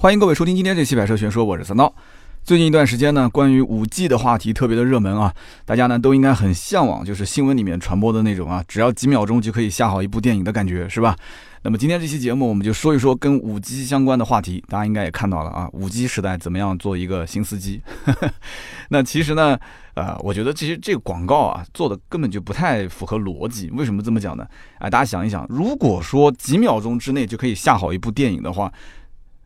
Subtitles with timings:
[0.00, 1.94] 欢迎各位收听今天这期《百车全说》，我是三刀。
[2.42, 5.30] 最近一段时间呢，关于五 G 的话题特别的热门啊，
[5.66, 11.14] 大家呢都应该很向往，就是新闻里面传播的那种啊，只要几秒钟就可以下好一部电影的感觉，是吧？
[11.60, 14.64] 那么今天这期节目，我们就说一说跟五 G 相关的话题。
[14.68, 17.82] 大家应该也看到了啊，五 G 时代怎么样做一个新司机？
[18.88, 19.58] 那其实呢，
[19.92, 23.68] 呃，我觉得其实这个广告啊做的根本就不太符合逻辑。
[23.74, 24.46] 为什么这么讲呢？
[24.78, 28.72] 哎，大家想一想，如果说几秒钟之内就可以下好一部电影的话，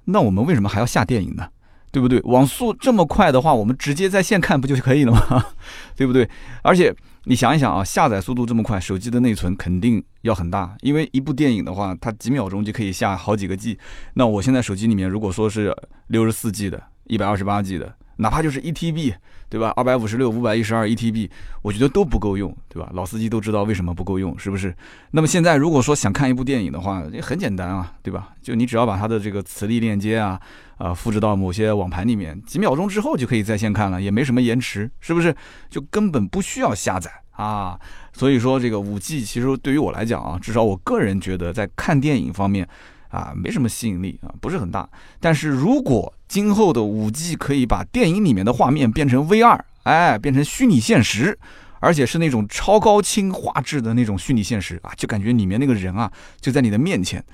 [0.06, 1.48] 那我们为什么还要下电影呢？
[1.90, 2.20] 对不对？
[2.22, 5.44] 网速这么快的话，我们直接在线看不就可以了吗？
[5.94, 6.28] 对不对？
[6.62, 6.92] 而且
[7.24, 13.78] 你想一想啊，下载速度这么快，手机的内存肯定要很大，因为一部电影的话，它几秒钟就可以下好几个 G。
[14.14, 15.74] 那我现在手机里面如果说是
[16.08, 17.94] 六十四 G 的、一百二十八 G 的。
[18.16, 19.14] 哪怕就是一 TB，
[19.48, 19.72] 对吧？
[19.76, 21.28] 二百五十六、五百一十二一 TB，
[21.62, 22.90] 我觉得都不够用，对吧？
[22.94, 24.74] 老司机都知道为什么不够用，是不是？
[25.10, 28.30] 那么现在如果说想看一部电影的话，也很简单啊，对吧？
[28.42, 30.40] 就你只要把它的这个磁力链接啊，
[30.78, 35.34] 啊，复制到某些网盘里面，几秒钟之后就可以在线看了，也没什么延迟，是不是？
[35.70, 37.78] 就根本不需要下载啊。
[38.12, 42.68] 所以说这个五 G 其实对于我来讲啊，至少我个人觉得在看电影方面。
[43.14, 44.88] 啊，没什么吸引力啊，不是很大。
[45.20, 51.38] 但是如果今后的五 G 可以把电影里面的画面变成 VR，哎，变成虚拟现实，
[51.78, 57.24] 而且是那种超高清画质的那种虚拟现实啊，就感觉里面那个人啊就在你的面前。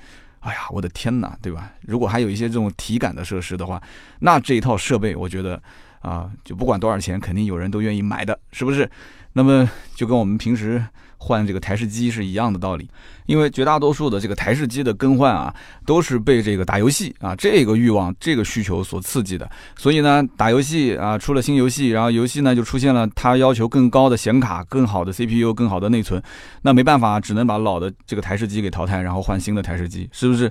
[0.40, 1.72] 哎呀，我的天哪，对吧？
[1.82, 3.82] 如果还有一些这种体感的设施的话，
[4.20, 5.62] 那这一套设备，我觉得
[6.00, 8.90] 啊，就不管多少钱，肯定有人都愿意买的，是不是？
[9.32, 10.84] 那么就跟我们平时。
[11.22, 12.88] 换这个台式机是一样的道理，
[13.26, 19.46] 因为绝大多数的这个台式机的更换啊，都是被这个打游戏啊这个欲望、这个需求所刺激的。
[19.76, 26.22] 所以呢，打游戏啊，出了新游戏，然后游戏呢就出现了它要求更高的显卡、更好的 CPU、更好的内存，
[26.62, 30.50] 那没办法，只能把老的这个台式机给淘汰，然后换新的台式机，是不是？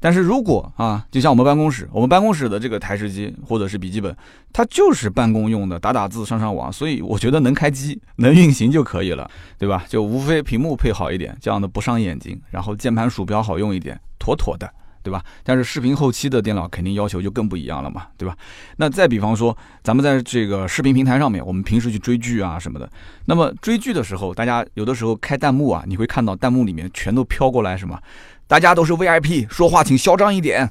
[0.00, 4.16] 但是如果啊，就像我们办公室，我们办公室的这个台式机或者是笔记本，
[4.52, 9.84] 它就是办公用的，打打字、上上网，所以我觉得能开机、能运行就可以了，对吧？
[9.88, 14.72] 就无非屏幕配好一点，这样的不伤眼睛，然后键盘、鼠标好用一点，妥妥的，
[15.02, 15.22] 对吧？
[15.44, 18.34] 但是视频后期的电脑肯定要求就更不一样了嘛，对吧？
[18.78, 22.90] 那再比方说，咱们在这个视频平台上面，我们平时去追剧啊什么的，
[23.26, 27.98] 那么追剧的时候，大家有的时候开弹幕啊，你会看到弹幕里面全都飘过来什么？
[28.50, 30.68] 大家都是 VIP，说话请嚣张一点，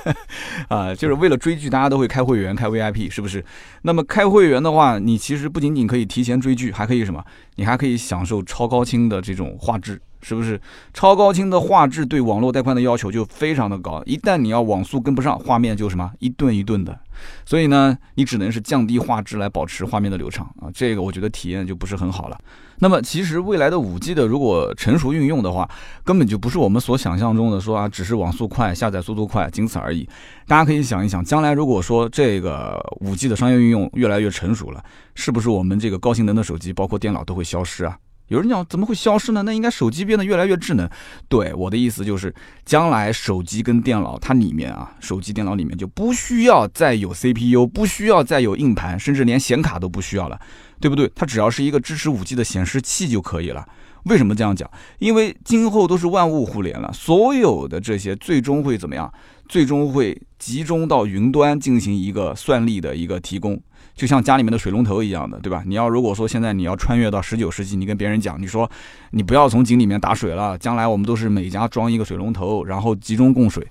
[0.68, 3.42] 啊，就是为了追剧，大家都会开会员、开 VIP，是不是？
[3.80, 7.24] 那么开会员的话，你其实不仅仅可以提前追剧，还可以什么？
[7.54, 9.98] 你还可以享受超高清的这种画质。
[10.26, 10.60] 是不是
[10.92, 14.02] 超高清的画质对网络带宽的要求就非常的高？
[14.06, 16.98] 一旦你要网速跟不上，画面就什么一顿一顿的。
[17.44, 20.66] 所以呢，你只能是降低画质来保持画面的流畅啊。
[20.74, 22.36] 这个我觉得体验就不是很好了。
[22.80, 25.70] 那么其实未来的五 G 的如果成熟运用的话，
[26.02, 30.08] 根本就不是我们所想象中的说啊，只是网速快、下载速度快，仅此而已。
[30.48, 34.84] 大家可以想一想，将来如果说这个五 G 的商业运用越来越成熟了，
[35.14, 37.96] 是不是我们这个高性能的手机，包括电脑都会消失啊？
[38.28, 39.42] 有人讲怎么会消失呢？
[39.42, 40.88] 那应该手机变得越来越智能。
[41.28, 50.40] 对我的意思就是，将来手机跟电脑它里面啊，手机电脑里面就不需要再有 CPU，不需要再有硬盘，甚至连显卡都不需要了，
[50.80, 51.10] 对不对？
[51.14, 53.66] 它只要是一个支持五 G 的显示器就可以了。
[54.06, 54.70] 为什么这样讲？
[54.98, 59.12] 因为今后都是万物互联了，所有的这些最终会怎么样？
[59.48, 63.60] 最终会集中到云端进行一个算力的一个提供。
[63.96, 65.62] 就像家里面的水龙头一样的，对吧？
[65.66, 68.70] 你要如果说现在你要穿越到十九世纪，你跟别人讲，你说
[69.10, 73.66] 你不要从井里面打水了，将来我们都是每家装一个水龙头，然后集中供水，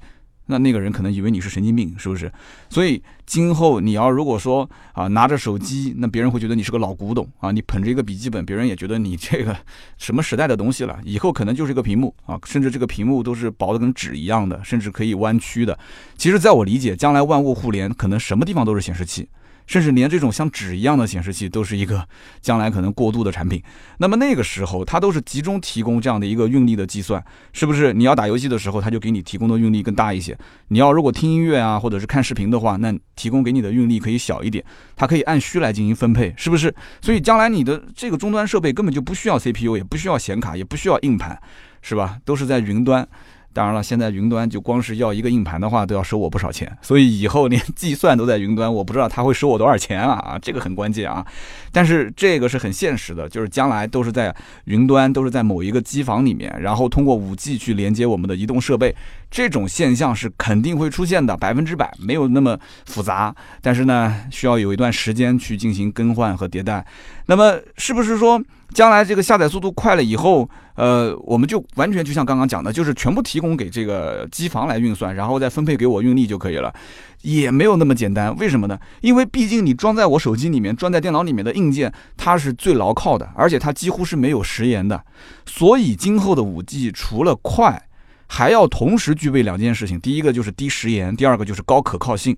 [0.47, 2.31] 那那个人可能以为你是神经病，是不是？
[2.71, 9.55] 所以今后你要如果说啊拿着手机，那别人会觉得你是个老古董啊，你捧着一个笔记本，别人也觉得你这个
[9.99, 10.99] 什么时代的东西了。
[11.03, 15.77] 以后可能就是一个屏幕啊，甚至这个屏幕都是薄的跟纸一样的，甚至可以弯曲的。
[16.17, 19.29] 其实，在我理解，将来万物互联，可能什么地方都是显示器。
[19.67, 22.07] 甚至连这种像纸一样的显示器都是一个
[22.41, 23.61] 将来可能过渡的产品。
[23.97, 27.93] 那么那个时候，它都是集中提供这样的一个运力的计算，是不是？
[27.93, 30.37] 你要打游戏的时候，它就给你提供的运力更大一些。
[30.67, 34.63] 你要如果听音乐啊，或者是看视频的话，那提供给你的运力可以小一点。
[34.95, 36.73] 它可以按需来进行分配，是不是？
[37.01, 41.39] 所以将来你的这个终端设备根本就不需要 CPU，也不需要显卡，也不需要硬盘，
[41.81, 42.19] 是吧？
[42.23, 43.07] 都是在云端。
[43.55, 46.69] 当然了，现在云端就光是要一个硬盘的话，都要收我不少钱。
[46.81, 50.37] 所以以后连计算都在云端，我不知道他会收我多少钱啊！
[50.43, 51.25] 这个很关键啊。
[51.71, 54.35] 但是这个是很现实的，就是将来都是在
[54.65, 58.93] 云端，都是在某一个机房里面，然后通过五 G 去连接我们的移动设备。
[59.31, 63.33] 这种现象是肯定会出现的，百分之百没有那么复杂。
[63.61, 66.85] 但是呢，需要有一段时间去进行更换和迭代。
[67.27, 68.41] 那么是不是说
[68.73, 76.73] 将来这个下载速度快了以后，呃，我们就完全就像刚刚讲的，就是全部提供给这个机房来运算，然后再分配给我运力就可以了，
[77.21, 78.35] 也没有那么简单。
[78.37, 78.77] 为什么呢？
[79.01, 85.01] 因为毕竟你装在我手机里面、装在电脑里面的硬件，它是最牢靠的，而且它几乎是没有食盐的。
[85.45, 87.81] 所以今后的五 G 除了快，
[88.27, 92.35] 还要同时具备两件事情：第一个就是低食盐，第二个就是高可靠性。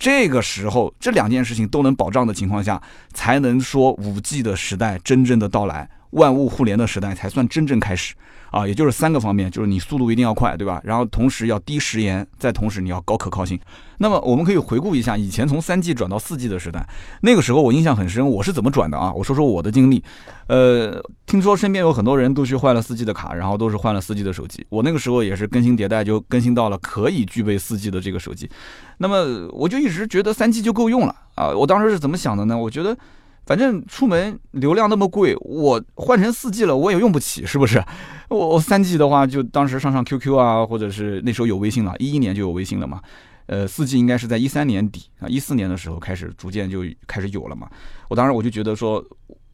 [0.00, 2.80] 这个时候，这两件事情都能保障的情况下，
[3.12, 8.14] 才能说五 G 的时代真正的到来，万物互联的时代才算真正开始。
[8.50, 10.80] 啊，也就是三个方面，就是你速度一定要快，对吧？
[10.84, 13.58] 然后同时要低时延，再同时你要高可靠性。
[13.98, 16.86] 那么我们可以回顾一下以前从三 G 转到四 G 的时代，
[17.20, 19.12] 那个时候我印象很深，我是怎么转的啊？
[19.12, 20.02] 我说说我的经历。
[20.46, 24.66] 呃，听说身边有很多人都去换了四 G 的卡，然后都是换了四 G 的手机。
[24.68, 28.50] 我那个时候也是更新迭代，就更新到了可以具备四 G 的这个手机。
[28.98, 31.50] 那么我就一直觉得三 G 就够用了啊！
[31.50, 32.58] 我当时是怎么想的呢？
[32.58, 32.96] 我觉得。
[33.46, 37.82] 反正出门流量那么贵，我换成四 G 了，我也用不起，是不是？
[38.28, 43.00] 我我三 G 的话，就当时上上 QQ 啊，或者是那时候有微信了，一一年就有微信了嘛。
[43.46, 47.68] 呃，四 G 应该是在一三年底啊，一四年的时候开始逐渐就开始有了嘛。
[48.08, 49.04] 我当时我就觉得说。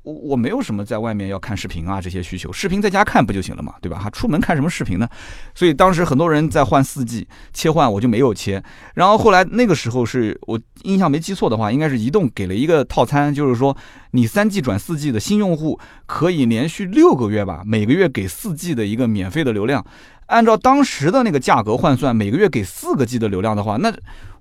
[0.07, 3.99] 我我没有什么在外面要看视频啊这些需求，视频在家看不就行了嘛，对吧？
[3.99, 5.09] 还出门看什么视频呢？
[5.53, 8.63] 所以当时很多人在换四 G 切换，我就没有切。
[8.95, 13.77] 然后后来那个时候是我印象没记错的话，应该是移动给了一个套餐，就是说
[14.13, 19.85] 你三 G 转四 G 的新用户可以连续六个月吧，每个月给四 G 的一个免费的流量。
[20.27, 23.93] 按照当时的那个价格换算，每个月给四个 G 的流量的话，那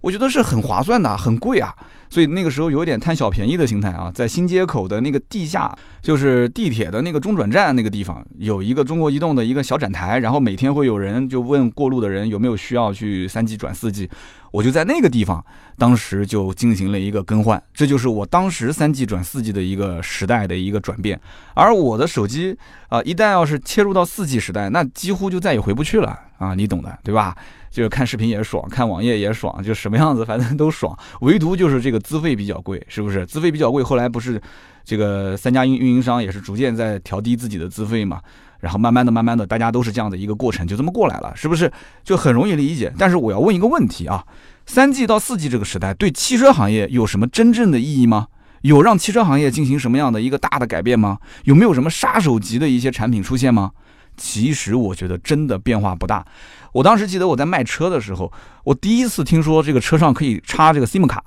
[0.02, 1.74] 我觉得是很划算的，很贵啊。
[2.08, 14.10] 所以那个时候有点贪小便宜的心态啊，在新街口的那个地下，就是地铁的那个中转站那个地方，有一个中国移动的一个小展台，然后每天会有人就问过路的人有没有需要去三 G 转四 G，
[14.56, 15.44] 我就在那个地方，
[15.78, 21.20] 当时就进行了一个更换，这就是我当时三 G 转四 G 的一个时代的一个转变。
[21.54, 22.58] 而我的手机
[22.88, 27.36] 啊，一旦要是切入到四 G 时代，那几乎就再也回不去了啊，你懂的，对吧？
[27.70, 33.26] 就是看视频也爽，看网页也爽，就什么样子反正都爽，唯独就是这个资费比较贵，是不是？
[33.26, 34.42] 资费比较贵，后来不是
[34.86, 38.22] 这个三家运运营商也是逐渐在调低自己的资费嘛，
[38.60, 41.72] 然后慢慢的、慢慢的，大家都是这样的一个过程，就这么过来了，是不是？
[42.04, 42.94] 就很容易理解。
[42.98, 44.26] 但是我要问一个问题啊，
[44.66, 48.28] 三 G 到四 G 这个时代对汽车行业有什么真正的意义吗？
[48.62, 51.20] 有让汽车行业进行什么样的一个大的改变吗？
[51.44, 53.72] 有没有什么杀手级的一些产品出现吗？
[54.18, 56.26] 其实我觉得真的变化不大。
[56.72, 58.32] 我当时记得我在卖车的时候，
[58.64, 61.24] 我第一次听说这个车上可以插这个 SIM 卡，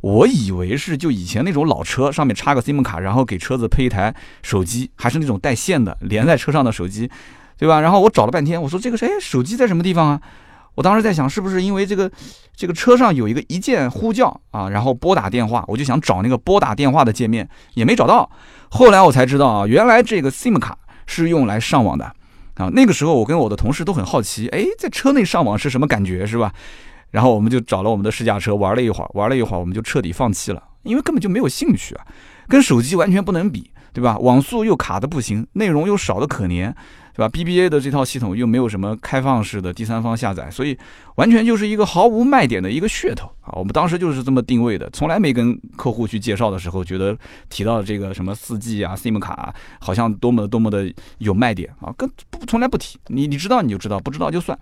[0.00, 7.10] 我以为是就以前那种老车上面插个 SIM 卡，然后给车子配一台手机，还是那种带线的连在车上的手机，
[7.58, 7.80] 对吧？
[7.80, 10.20] 然后我找了半天，我说这个是哎手机在什么地方啊？
[10.76, 12.10] 我当时在想是不是因为这个
[12.56, 18.30] 这个车上有一个一键呼叫啊，然后拨打电话，我就想找那个拨打电话的界面，也没找到。
[18.70, 22.14] 后来我才知道啊，原来这个 SIM 卡是用来上网的。
[22.54, 26.52] 啊，那个时候我跟我的同事都很好奇，哎，在车内上网是什么感觉，是吧？
[27.10, 32.06] 然后我们就找了我们的试驾车玩了一会儿，玩了一会儿，我们就彻底放弃了，因为根本就没有兴趣啊，
[32.48, 34.16] 跟手机完全不能比，对吧？
[34.18, 36.72] 网速又卡的不行，内容又少的可怜。
[37.12, 40.78] 对吧？BBA 的这套系统又没有什么开放式的第三方下载，所以
[41.16, 43.52] 完全就是一个毫无卖点的一个噱头啊！
[43.58, 47.14] 我们当时就是这么定位的，从来没跟客户去介绍的时候，觉得
[47.50, 52.08] 提到这个什么四 G 啊、SIM 卡啊，好像多么多么的有卖点啊，跟
[52.46, 52.96] 从来不提。
[53.08, 54.56] 你你知道你就知道，不知道就算。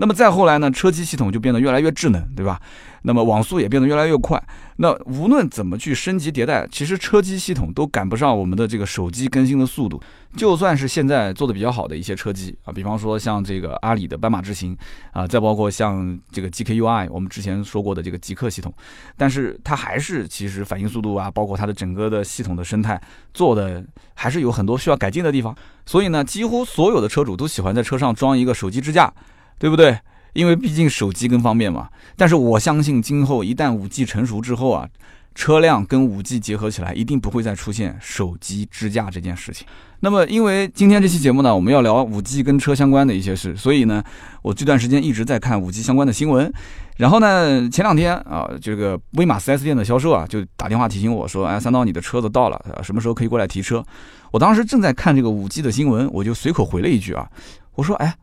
[0.00, 2.58] 那么再后来呢，车机系统就变得越来越智能，对吧？
[3.02, 4.42] 那么网速也变得越来越快。
[4.76, 10.00] 那无论怎么去升级迭代，其实车机系统都赶不上我们的这个手机更新的速度。
[10.34, 14.74] 就算是现在做的比较好的一些车机啊，比方说像这个阿里的斑马智行
[15.12, 18.72] 啊，再包括像这个 GKUI，我们之前说过的这个极客系统，
[19.18, 22.98] 但是它还是其实反应速度啊，包括它的整个的系统的生态
[23.34, 23.84] 做的
[24.14, 25.54] 还是有很多需要改进的地方。
[25.84, 29.12] 所以呢，几乎所有的车主都喜欢在车上装一个手机支架。
[29.60, 29.96] 对不对？
[30.32, 31.88] 因为毕竟手机更方便嘛。
[32.16, 34.88] 但是我相信，今后一旦五 G 成熟之后啊，
[35.34, 39.66] 车辆跟五 G 结合起来，一定不会再出现手机支架这件事情。
[40.00, 44.02] 那么，因为今天这期节目呢，我们要聊五 G 跟车相关的一些事，所以呢，
[44.40, 46.50] 我这段时间一直在看五 G 相关的新闻。
[46.96, 53.84] 然后呢，前两天啊，这个威马 4S 店的销售啊，就打电话提醒我说：“哎，三刀，你的车子到了，什么时候可以过来提车？”
[54.32, 57.28] 我当时正在看这个五 G 的新闻，我就随口回了一句啊，
[57.74, 58.14] 我说：“哎。”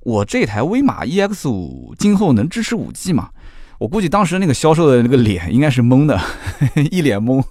[0.00, 3.30] 我这台威马 EX 五今后能支持五 G 吗？
[3.78, 6.20] 我估计当时那个销售的那个脸应该是懵的，
[6.90, 7.42] 一脸懵。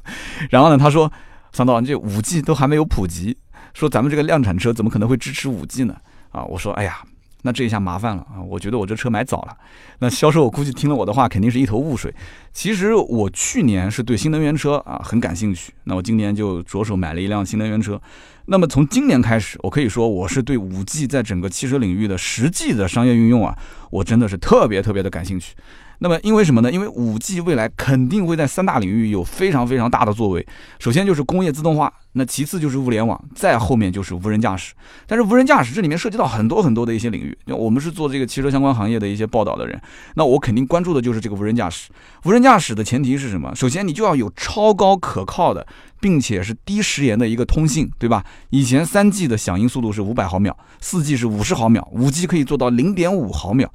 [0.50, 1.12] 然后呢，他说
[1.51, 3.38] ：“三刀，这五 G 都还没有普及，
[3.74, 5.96] 说咱们这个量产车怎么可能会支持五 G 呢？”
[6.32, 7.00] 啊，我说：“哎呀，
[7.43, 8.41] 那这一下麻烦了啊！
[8.41, 9.58] 我觉得我这车买早了。
[10.00, 12.13] 那销售我估计听了我的话，肯定是一头雾水。
[12.51, 18.01] 其实我去年是对新能源车啊很感兴趣，那我今年就着手买了一辆新能源车。
[18.48, 23.58] 那么从今年开始，我可以说我是对五 G 在整个汽车领域的实际的商业运用啊，
[23.89, 25.55] 我真的是特别特别的感兴趣。
[26.01, 26.72] 那么，因为什么呢？
[26.72, 30.48] 因为五 G 未来肯定会在三大领域有非常非常大的作为。
[30.79, 34.74] 首先就是工业自动化，那其次就是物联网，再后面就是无人驾驶。
[35.06, 37.38] 但是无人驾驶这里面涉及到很多很多的一些领域。
[37.48, 39.77] 我们是做这个汽车相关行业的一些报道的人，
[40.15, 41.89] 那我肯定关注的就是这个无人驾驶。
[42.24, 43.53] 无人驾驶的前提是什么？
[43.53, 45.68] 首先你就要有超高可靠的，
[46.00, 48.24] 并且是低时延的一个通信，对吧？
[48.51, 53.70] 以前三 G 的响应速度是五百毫秒，四 G 是五十毫秒，五 G 可以做到零点五毫秒。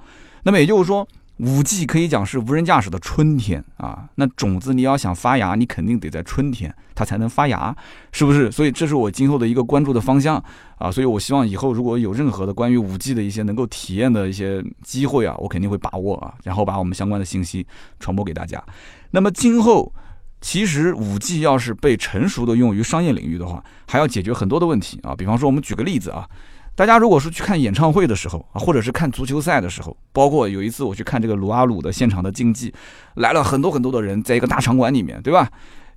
[0.44, 1.06] 那么也就是说。
[1.38, 7.76] 五 G 可以讲是无人驾驶的春天啊，那种子你要想发芽，你肯定得在春天它才能发芽，
[8.12, 8.52] 是不是？
[8.52, 10.42] 所以这是我今后的一个关注的方向
[10.78, 17.66] 啊，所以我希望以后如果有任何的关于五 G 的一些能够体验的一些机会啊，我肯定会把握啊，然后把我们相关的信息
[17.98, 18.62] 传播给大家。
[19.10, 19.92] 那么今后
[20.40, 26.28] 其实五 G 要是被成熟的用于商业领域的话，还要解决很多的问题啊，比方说我们举个例子啊。
[26.76, 32.74] 大家如果是去看演唱会的时候啊，或者是看足球赛的时候，包括有一次我去看这个鲁阿鲁的现场的竞技，
[33.14, 35.48] 来了很多很多的人，在一个大场馆里面，对吧？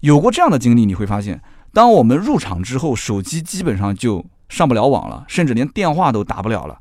[0.01, 1.41] 有过这样的经历，你会发现，
[1.73, 6.79] 当我们入场之后，手机基本上就上不了网了，甚至连电话都打不了了。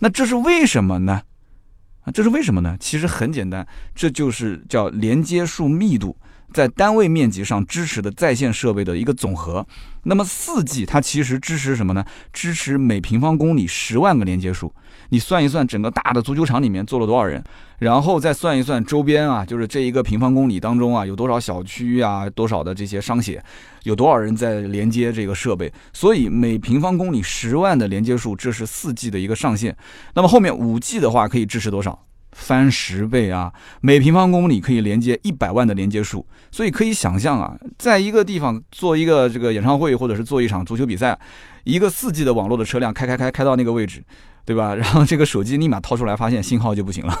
[0.00, 1.22] 那这是为什么呢？
[2.02, 2.76] 啊，这是为什么呢？
[2.78, 6.14] 其实很简单，这就是叫连接数密度。
[6.52, 9.66] 在单位面积上支持的在线设备的一个总和，
[10.04, 12.04] 那么四 G 它其实支持什么呢？
[12.32, 14.72] 支持每平方公里十万个连接数。
[15.10, 17.42] 你算一算，整个大的足球场里面坐了多少人，
[17.78, 23.42] 然后再算一算周边啊，就是这一个平方公里当中啊，有多少小区啊，多少的这些商写，
[23.84, 25.72] 有多少人在连接这个设备。
[25.92, 29.74] 所以每平方公里十万的连接数，这是四 G 的一个上限。
[30.14, 32.06] 那么后面五 G 的话，可以支持多少？
[32.32, 33.52] 翻十倍啊！
[33.80, 41.18] 每平方公里可以连接一百万的连接数，所以可以想象啊，在一个地方做一个这个演唱会，或者是做一场足球比赛，
[41.64, 44.04] 一个四 G 的网络的车辆开开开开到那个位置，
[44.44, 44.74] 对吧？
[44.76, 47.18] 然后这个手机立马掏出来，发现信号就不行了，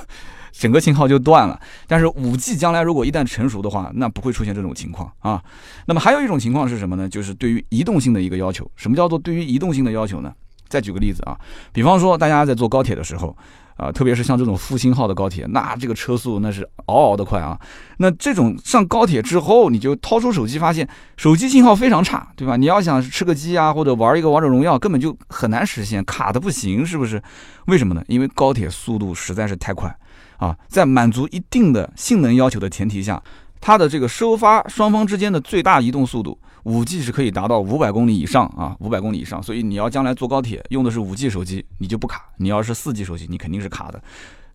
[0.52, 1.58] 整个信号就断了。
[1.86, 5.42] 但是五 G 将来如果一旦成熟的话，那不会出现这种情况啊。
[5.86, 7.08] 那么还有一种情况是什么呢？
[7.08, 8.70] 就是对于移动性的一个要求。
[8.76, 10.32] 什么叫做对于移动性的要求呢？
[10.68, 11.36] 再举个例子啊，
[11.72, 13.36] 比方说大家在坐高铁的时候。
[13.78, 17.58] 啊，特别是像这种复兴号的高铁，那这个车速那是嗷嗷的快啊。
[17.98, 22.56] 那这种上高铁之后，你就掏出手机，发现手机信号非常差，对吧？
[22.56, 27.22] 你要想吃个鸡啊，或者玩一个王者荣耀，根本就很难实现，卡的不行，是不是？
[27.66, 28.02] 为什么呢？
[28.08, 29.96] 因为高铁速度实在是太快
[30.38, 33.22] 啊，在满足一定的性能要求的前提下，
[33.60, 36.36] 它的这个收发双方之间的最大移动速度。
[36.68, 43.98] 五 G 是可以达到五百公里以上啊，五百公里以上，所以你要将来坐高铁用的是五 G 手机，你就不卡；你要是四 G 手机，你肯定是卡的。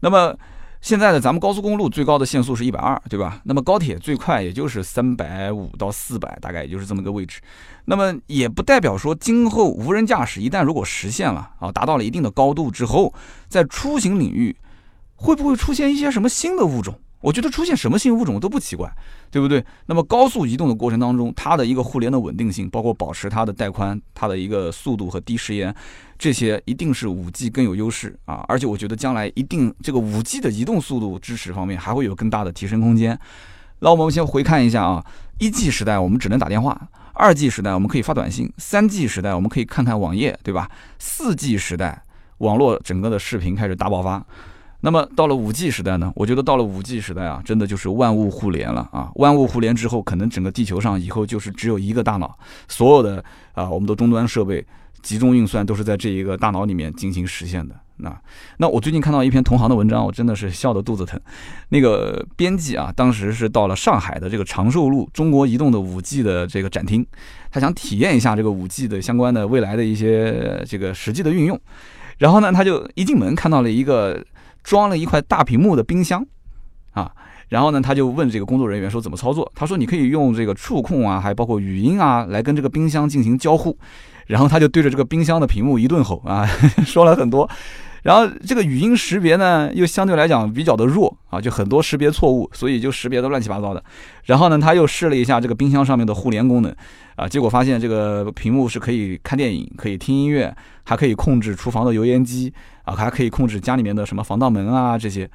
[0.02, 0.38] 那么
[0.80, 3.42] 现在的咱们高速公路最高的限速是一百二，对吧？
[3.46, 7.42] 那么高铁最快也就是三百五到四百，大概也就是这么个位置。
[7.86, 13.12] 那么也不代表说今后无人驾驶一旦如果实现了啊，达到了一定的高度之后，
[13.48, 14.56] 在出行领域
[15.16, 16.94] 会不会出现一些什么新的物种？
[17.24, 18.94] 我觉得出现什么新物种都不奇怪，
[19.32, 19.64] 对不对？
[19.86, 25.74] 那么高速移动的过程当中，它的一个互联的稳定性，包括保持它的带宽、它的一个速度和低时延，
[26.20, 28.44] 这些一定是五 G 更有优势啊！
[28.50, 33.18] 而且我觉得将来一定这个五 G 的移动速度支持方面还会有更大的提升空间。
[33.80, 35.02] 那我们先回看一下啊，
[35.40, 40.70] 一 G 时代我们只能打电话，二 G 时代我们可以发短信，三 G 时代我们可以看看网页，对吧？
[41.00, 42.04] 四 G 时代
[42.40, 44.26] 网络整个的视频开始大爆发。
[44.86, 46.12] 那么到了五 G 时代呢？
[46.14, 49.10] 我觉得到了五 G 时代啊，真的就是万物互联了啊！
[49.16, 52.38] 万物互联之后，可能整个地球上以后就是只有一个大脑，
[52.68, 53.24] 所有的
[53.54, 54.66] 啊我们的终端设备、
[55.02, 57.74] 集中运算都是在这一个大脑里面进行实现的。
[57.96, 58.14] 那
[58.58, 61.18] 那我最近看到一篇同行的文章，我真的是笑得肚子疼。
[61.70, 67.08] 那个编辑啊，当时是到了上海的这个长寿路中国移动的五 G 的这个展厅，
[67.50, 71.58] 他想体验一下这个五 G 的相关的未来的一些这个实际的运用。
[72.18, 74.22] 然后呢，他就一进门看到了一个。
[74.64, 76.26] 装了一块大屏幕的冰箱，
[76.92, 77.12] 啊，
[77.50, 79.52] 然后呢，他就问这个工作人员说怎么操作？
[79.54, 83.78] 他说你可以用这个触控啊，还包括语音啊，来跟这个冰箱进行交互。
[84.26, 86.48] 然后他就对着这个冰箱的屏幕一顿吼啊，
[86.88, 87.50] 说了很多。
[88.04, 93.84] 然后这个语音识别呢，又相对来讲比较的弱啊，就很多识别错误，所以就识别的乱七八糟的。
[94.26, 96.76] 然后呢，他又试了一下这个冰箱上面的互联功能，
[97.16, 105.30] 啊，结果发现这个屏幕是可以看电影、可以听音乐，还可以控制厨房的油烟机啊，还可以控制家里面的什么防盗门啊这些。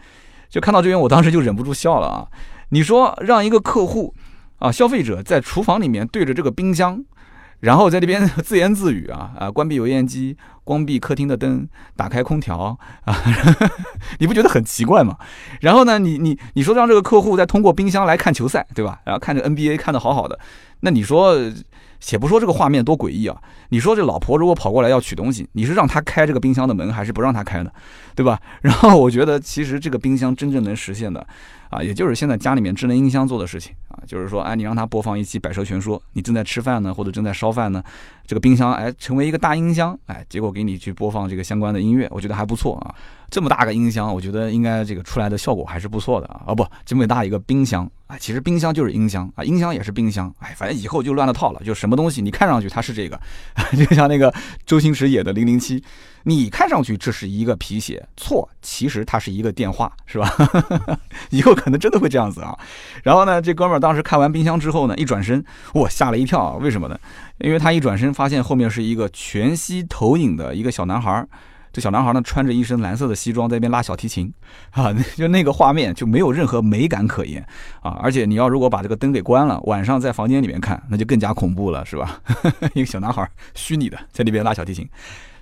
[0.50, 2.28] 就看到这边，我当时就忍不住笑了啊！
[2.68, 4.14] 你说让一个客户
[4.58, 7.02] 啊，消费者在厨房里面对着这个冰箱。
[7.60, 13.16] 然后在这边 自言自语啊啊，关闭油烟机，关闭客厅的灯，打开空调啊，
[14.18, 15.16] 你不觉得很奇怪吗？
[15.60, 19.00] 然后呢，你你你说让这个客户再通过冰箱来看球赛，对吧？
[19.04, 20.38] 然后看着 NBA 看的好好的，
[20.80, 21.36] 那你说？
[22.00, 23.36] 且不说这个画面多诡异啊！
[23.70, 27.70] 你说这老婆如果跑过来要取东西，你是让她开这个冰箱的门，还是不让她开呢？
[28.14, 28.40] 对吧？
[28.62, 31.26] 然后我觉得，其实这个冰箱真正能实现的，
[31.70, 37.82] 啊，也就是现在家里面智能音箱做的事情啊，就是说，哎，你让它播放一期《百蛇全说》，你正在吃饭呢，或者正在烧饭呢，
[38.26, 42.94] 这个冰箱哎成为一个大音箱，哎，结果给你去播放这个相关的音乐，我觉得还不错啊。
[43.30, 46.44] 这么大个音箱，我觉得应该这个出来的效果还是不错的啊！
[46.46, 53.20] 啊不，这么大一个冰箱啊，其实冰箱就是音箱啊，音箱也是冰箱，哎，反正以后就乱了套了，就什么东西你看上去它是这个，
[53.76, 54.32] 就像那个
[54.64, 55.84] 周星驰演的零零七，
[56.28, 60.30] 你看上去这是一个皮鞋，错，其实它是一个电话，是吧？
[61.30, 62.54] 以后可能真的会这样子啊。
[63.02, 65.42] 然后呢，这哥们儿当时看完冰箱之后呢，一转身，
[65.72, 67.00] 我，吓了一跳，为什么呢？
[67.38, 71.26] 因为他一转身发现后面是一个全息投影的一个小男孩儿。
[71.72, 74.30] 这小男孩呢，穿着一身蓝色的西装，在那边拉小提琴，
[74.72, 77.42] 啊，就那个画面就没有任何美感可言
[77.80, 77.98] 啊！
[78.02, 82.20] 而且你要如果把这个灯给关了，晚上在房间里面看，那就更加恐怖了，是吧？
[82.74, 84.88] 一个小男孩，虚拟的，在那边拉小提琴，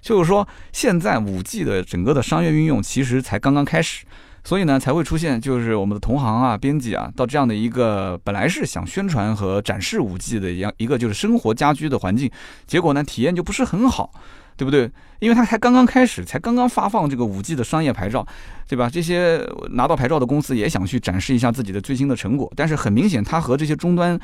[0.06, 4.06] 就是说，现在五 G 的整个的商业运用其实才刚刚开始，
[4.44, 12.30] 所以呢，才会出现就是我们的同行啊、编辑啊，到这样的一个本来是想宣传和展示五 G 的一样一个就是生活家居的环境，
[12.68, 14.12] 结果呢，体验就不是很好。
[14.58, 14.90] 对不对？
[15.18, 18.26] 因为它才刚刚开始，才刚刚发放这个五 G 的商业牌照，
[18.66, 18.88] 对吧？
[18.88, 24.18] 这些拿到牌照的公司也想去展示一下自己的最新的成果，但是很明显，它和这些终端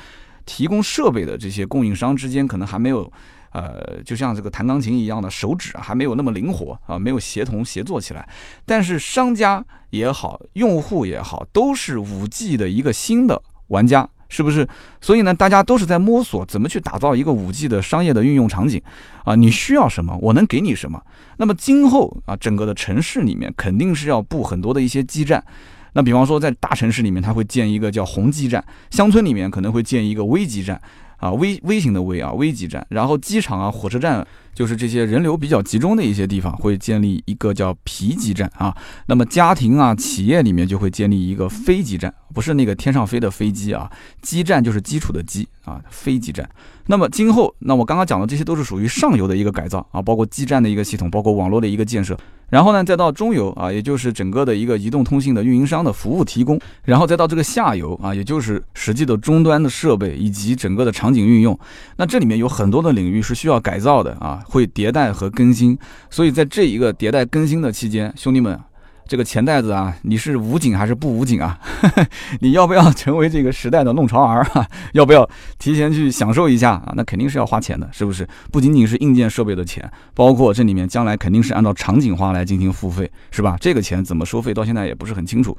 [0.46, 3.12] 提供设备的这些供应商之间可能还没有，
[3.52, 8.28] 呃，就像这个弹钢琴一样的手指还没有那么灵活啊，没有协同协作起来。
[8.66, 14.08] 但是商家也好，用户也好，都是五 G 的一个新的玩家。
[14.34, 14.66] 是不是？
[14.98, 18.80] 所以呢，大家都是在摸索怎么去打造一个五 G 的商业的运用场景
[19.26, 19.34] 啊？
[19.34, 20.98] 你需要什么，我能给你什么。
[21.36, 25.44] 那么今后啊，整个的城市里面肯定是要布很多的一些基站。
[25.92, 28.58] 那比方说，在大城市里面，它会建一个叫红基站；
[28.90, 30.80] 乡村里面可能会建一个微基站
[31.22, 32.84] 啊，微微型的微啊，微基站。
[32.90, 34.26] 然后机场啊，火车站。
[34.54, 38.76] 就是这些人流比较集中的一些地方，会建立一个叫皮基站啊。
[39.06, 43.90] 那么家庭啊、企业里面就会建立一个飞机站，不是那个天上飞的飞机啊，
[44.20, 46.48] 基站就是基础的基啊，飞机站。
[46.86, 52.18] 那么今后，那我刚刚讲的这些都是属于上游的一个改造啊，包括基站的一个系统，包括网络的一个建设。
[52.50, 61.58] 然后呢，再到中游啊，也就是整个的一个移动通信的运营商的服务提供，然后再到这个下游啊，也就是实际的终端的设备以及整个的场景运用。
[61.96, 64.41] 那这里面有很多的领域是需要改造的啊。
[64.46, 65.78] 会迭代和更新，
[66.10, 68.58] 所以在这一个迭代更新的期间，兄弟们，
[69.06, 71.58] 这个钱袋子啊，你是武警还是不武警啊？
[72.40, 74.66] 你要不要成为这个时代的弄潮儿啊？
[74.94, 75.28] 要不要
[75.58, 76.92] 提前去享受一下啊？
[76.96, 78.26] 那肯定是要花钱的，是不是？
[78.50, 83.56] 不仅仅是硬件设备的钱，包括这里面将来肯定是按照场景化来进行付费，是吧？
[83.60, 85.56] 这个钱怎么收费，到现在也不是很清楚。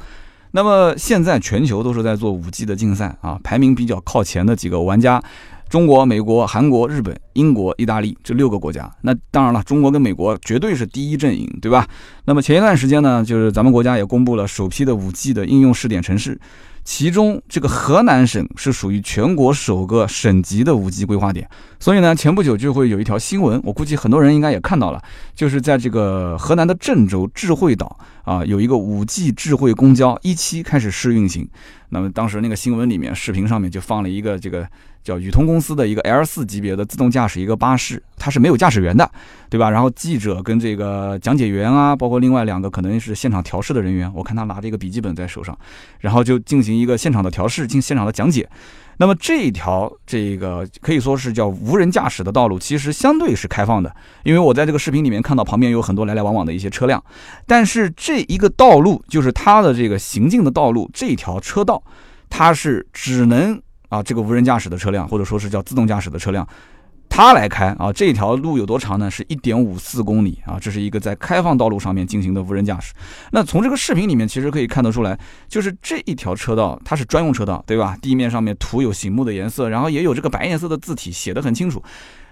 [0.56, 5.22] 那么现在全球都是在做五 G 的竞赛啊，排名比较靠前的几个玩家。
[5.68, 11.88] 中国、美国、韩国、日本、英国、意大利这六个国家，那当然了，中国跟美国绝对是第一阵营，对吧？
[12.26, 16.40] 那么前一段时间呢，就是咱们国家也公布了首批的五 G 的应用试点城市，
[16.84, 21.50] 其中这个河南省是属于全国首个省级的五 G 规划点。
[21.80, 25.02] 所以呢，前不久就会有一条新闻，我估计很多人应该也看到了，
[25.36, 31.50] 就是在这个河南的郑州智慧岛啊，有一个五 G 智慧公交一期开始试运行。
[31.94, 34.68] 那么当时那个新闻里面，视频上面就放了一个这个。
[35.04, 39.12] 叫宇通公司的一个 L 四级别的自动驾驶一个巴士，它是没有驾驶员的，
[39.50, 39.70] 对吧？
[39.70, 45.58] 然后记者跟这个讲解员啊，包括另外两个可能是现场调试的人员，我看他拿着一个笔记本在手上，
[46.00, 48.48] 然后就进行一个现场的调试，进现场的讲解。
[48.98, 57.04] 那么这一条这个可以说是叫无人驾驶的道路，其实相对是开放的，因为我在这个视频里面看到旁边有很多来来往往的一些车辆，
[57.48, 61.82] 但是这一个道路就是它的这个行进的道路，这条车道
[62.30, 63.62] 它是只能。
[63.90, 66.48] 啊，这个无人驾驶的车辆，或者说是叫自动驾驶的车辆，
[67.16, 69.12] 他来开啊，这条路有多长呢？
[69.12, 72.92] 是一点五四公里啊，这是一个在开放道路上面进行的无人驾驶。
[73.30, 75.16] 那从这个视频里面其实可以看得出来，
[75.48, 77.96] 就是这一条车道它是专用车道，对吧？
[78.02, 81.84] 地面上面涂有醒目的颜色，然后也有这个白颜色的字体，写的很清楚。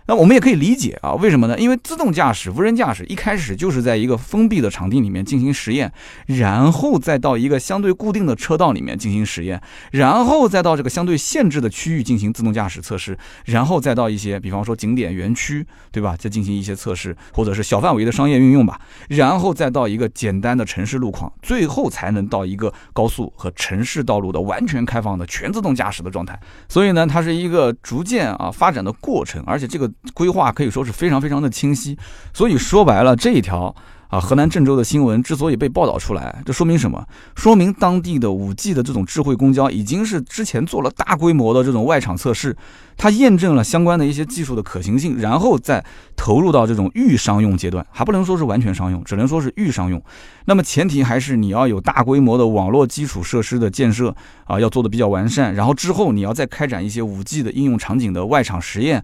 [0.07, 1.57] 那我们也可以理解啊，为什么呢？
[1.59, 5.91] 因为自动驾驶、无人驾驶一开始就是在一个封闭的场地里面进行实验，
[6.25, 9.61] 然后再到一个相对固定的车道里面进行实验，
[9.91, 16.15] 然后再到这个相对限制的区域进行自动驾驶测试，然后再到一些，比方说景点园区，对吧？
[16.17, 26.37] 再进行一些测试，或者是小范围的商业运用吧，然后再到一个简单的城市路况，最后才能到一个高速和城市道路的完全开放的全自动驾驶的状态。
[26.67, 29.90] 所以呢，它是一个逐渐啊发展的过程，而且这个。
[30.13, 31.97] 规划可以说是非常非常的清晰。
[32.33, 33.75] 所以说白了，这一条。
[34.11, 37.01] 啊，河南郑州的新闻之所以被报道出来，这说明什么？
[37.33, 42.53] 说明当地的五 G 的这种智慧公交已经是之前做了大规模的这种外场测试，
[42.97, 45.81] 它验证了相关的一些技术的可行性，然后再
[46.17, 50.03] 投入到这种预商用阶段，还不能说是完全商用，只能说是预商用。
[50.43, 59.01] 那么前提还是你要有大规模的网络基础设施的建设啊，要做的比较完善，然后之后你要再开展一些五 G 的应用场景的外场实验。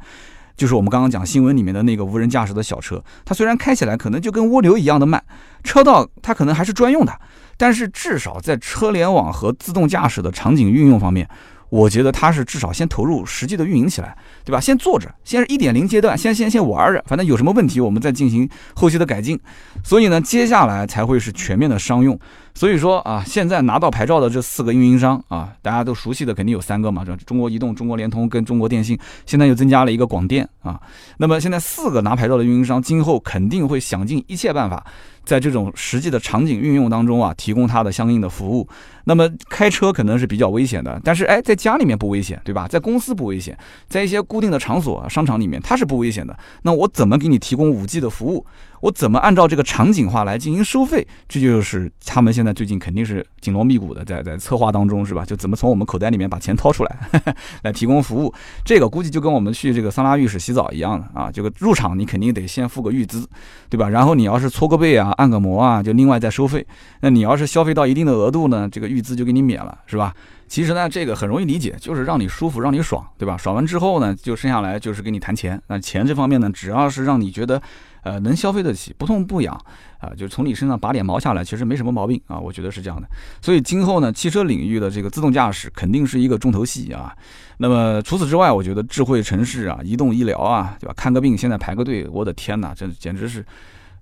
[0.58, 5.24] 就是我们刚刚讲新闻里面的那个无人驾驶的小车，它虽然开起来可能就跟蜗牛一样的慢，
[5.64, 7.14] 车道它可能还是专用的，
[7.56, 11.30] 但是至少在车联网和自动驾驶的场景运用方面。
[11.70, 14.60] 我觉得它是至少先投入实际的运营起来，对吧？
[14.60, 19.40] 先做着，先是一点零阶段，先先先玩着，反正有什么问题我们再进行后期的改进。
[19.84, 22.18] 所以呢，接下来才会是全面的商用。
[22.54, 30.80] 所以说啊，现在拿到牌照的这四个运营商啊，大家都熟悉的肯定有三个嘛，这中国移动、中国联通跟中国电信，现在又增加了一个广电啊。
[31.18, 34.84] 那么现在四个拿牌照的运营商，今后肯定会想尽一切办法。
[35.28, 38.66] 在这种实际的场景运用当中啊，提供它的相应的服务。
[39.04, 42.66] 那么开车可能是比较危险的，但是哎，在家里面不危险，对吧？
[42.66, 43.58] 在公司不危险，
[43.90, 46.38] 在一些固定的场所、商场里面它是不危险的。
[46.62, 48.46] 那我怎么给你提供五 G 的服务？
[48.82, 51.06] 我怎么按照这个场景化来进行收费？
[51.28, 55.26] 这就是他们现在最近肯定是紧锣密鼓的在在策划当中，是吧？
[55.26, 56.98] 就怎么从我们口袋里面把钱掏出来
[57.64, 58.34] 来提供服务？
[58.64, 61.32] 这个估计就跟我们去这个桑拿浴室洗澡一样的啊！
[61.32, 63.28] 这个入场你肯定得先付个预资，
[63.70, 63.90] 对吧？
[63.90, 66.66] 然后你要是搓个背啊、按个摩啊，就另外再收费。
[67.02, 70.14] 那你要是消费到一定的额度呢，这个预资就给你免了，是吧？
[70.48, 73.36] 其实呢，这个很容易理解，就是让你舒服，让你爽，对吧？
[73.36, 75.60] 爽完之后呢，就剩下来就是给你谈钱。
[75.68, 77.62] 那钱这方面呢，只要是让你觉得。
[78.08, 79.54] 呃，能消费得起，不痛不痒
[80.00, 83.08] 啊，就从你身上拔点毛下来，其实没什么毛病啊，我觉得是这样的。
[83.42, 87.14] 所以今后呢，汽车领域的这个自动驾驶肯定是一个重头戏啊。
[87.58, 90.94] 那么除此之外，我觉得智慧城市啊，移动医疗啊，对吧？
[90.96, 93.46] 看个病现在排个队，我的天哪，这简直是，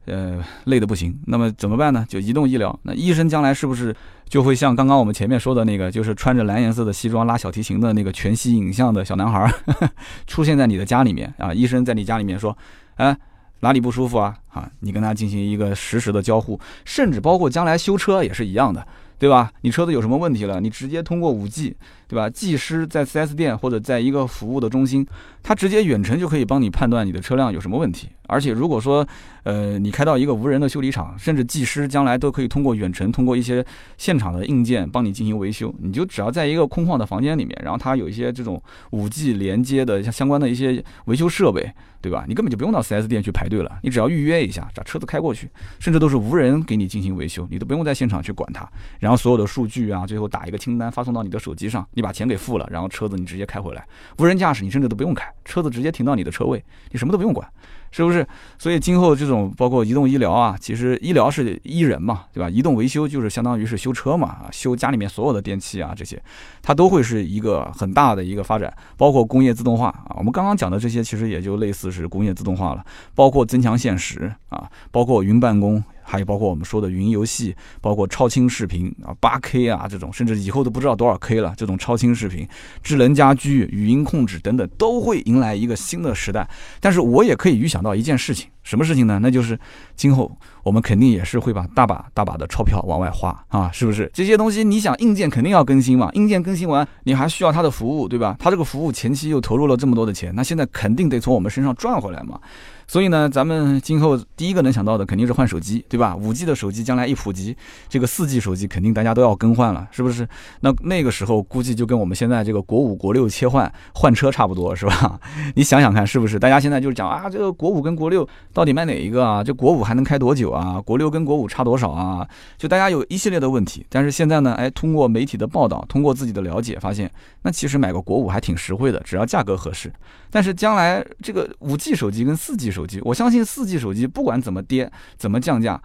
[0.06, 1.18] 呃，累得不行。
[1.26, 2.06] 那么怎么办呢？
[2.08, 3.96] 就移动医疗，那医生将来是不是
[4.30, 9.52] 就会像刚刚我们前面说的那个，就是穿着蓝颜色的西装拉小提琴的那个全息影像的小男孩，
[10.28, 11.52] 出现在你的家里面啊？
[11.52, 12.56] 医生在你家里面说，
[12.98, 13.18] 哎。
[13.62, 14.38] 哪里不舒服啊？
[14.50, 18.86] 啊，你跟他进行一个实时的交互，甚至包括将来修车也是一样的，
[19.18, 19.52] 对吧？
[19.62, 21.76] 你车子有什么问题了，你直接通过五 G，
[22.08, 22.30] 对吧？
[22.30, 25.06] 技师在 4S 店或者在一个服务的中心，
[25.42, 28.10] 他直接远程就可以帮你判断你的车辆有什么问题。
[28.28, 29.08] 而且如果说，
[29.44, 33.64] 呃，你开到一个无人的修理厂，甚至技师将来都可以通过远程，通过一些
[33.98, 35.74] 现场的硬件帮你进行维修。
[35.80, 41.72] 你就只要在一个空旷的房间里面，然后它有一些这种五 G 连接的像相关的一些维修设备。
[42.02, 42.24] 对吧？
[42.28, 48.64] 你根本就不用到 4S 店去排队了，你只要预约一下，把车子开过去，甚至都是无人给你进行维修，你都不用在现场去管它。
[49.00, 53.86] 然后所有的数据啊，最后打一个清单发送到你的手机上，你把钱给付了，然后车子你直接开回来，
[54.20, 57.46] 无人驾驶你甚至都不用开，车子直接停到你的车位，你什么都不用管。
[57.92, 58.28] 是不是？
[58.60, 62.50] 所以今后这种包括移动医疗啊，其实医疗是医人嘛，对吧？
[62.50, 66.22] 移动维修就是相当于是修车嘛，啊，修家里面所有的电器啊，这些
[66.66, 68.74] 它都会是一个很大的一个发展。
[68.98, 72.84] 包括工业自动化啊，我们刚刚讲的这些其实也就类似是工业自动化了。
[73.14, 75.84] 包括增强现实啊，包括云办公。
[76.08, 81.52] 还有包括我们说的云游戏，包括超清视频啊，八 K 啊这种，甚至以后都不知道多少 K 了。
[81.58, 82.48] 这种超清视频、
[82.84, 86.48] 智能家居、语音控制等等，都会迎来一个新的时代。
[86.80, 89.18] 但是我也可以预想到一件事情，什么事情呢？
[89.20, 89.60] 那就是
[89.96, 90.32] 今后
[90.66, 94.10] 我们肯定也是会把大把大把的钞票往外花啊，是不是？
[94.12, 98.36] 这些东西你想，硬件肯定要更新嘛，硬件更新完，你还需要它的服务，对吧？
[98.40, 102.40] 它这个服务前期又投入了这么多的钱，那现在肯定得从我们身上赚回来嘛。
[102.88, 106.16] 所以呢，咱们今后第一个能想到的肯定是换手机，对吧？
[106.16, 107.56] 五 G 的手机将来一普及，
[107.90, 110.28] 这个四 G 手机肯定大家都要更换了，是不是？
[110.62, 115.20] 那那个时候估计就跟我们现在这个国五、国六切换换车差不多，是吧？
[115.56, 116.38] 你想想看，是不是？
[116.38, 119.44] 大家现在就是讲啊，这个国五跟国六到底买哪一个啊？
[119.44, 120.80] 这国五还能开多久啊？
[120.80, 122.28] 国六跟国五差多少啊？
[122.58, 123.86] 就大家有一系列的问题。
[123.90, 127.10] 但是现在呢，哎，通过媒体的报道，通过自己的了解，发现
[127.42, 129.92] 那其实买个国五还挺实惠的，只要价格合适。
[130.36, 135.82] 但是将来这个五 G 手机跟四 G 手机，我相信四 G 手机不管怎么跌，怎么降价，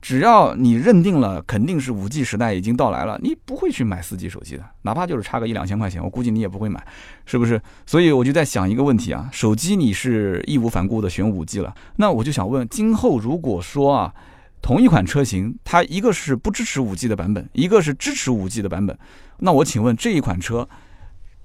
[0.00, 6.84] 只要你认定了肯定是五 G 时代已经到来了，你不会去买四 G 手机的，哪怕就是差个一两千块钱，我估计你也不会买，
[7.26, 7.62] 是不是？
[7.86, 14.12] 所以我就在想一个问题啊，手机你是义无反顾的选五 G 了，那我就想问，今后如果说啊，
[14.60, 18.98] 同一款车型，它一个是不支持五 G 的版本，一个是支持五 G 的版本，
[19.38, 20.68] 那我请问这一款车？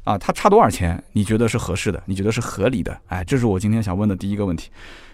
[0.07, 1.03] 啊，它差多少钱？
[1.11, 2.01] 你觉得是合适的？
[2.05, 2.97] 你觉得是合理的？
[3.07, 4.69] 哎，这是我今天想问的第一个问题。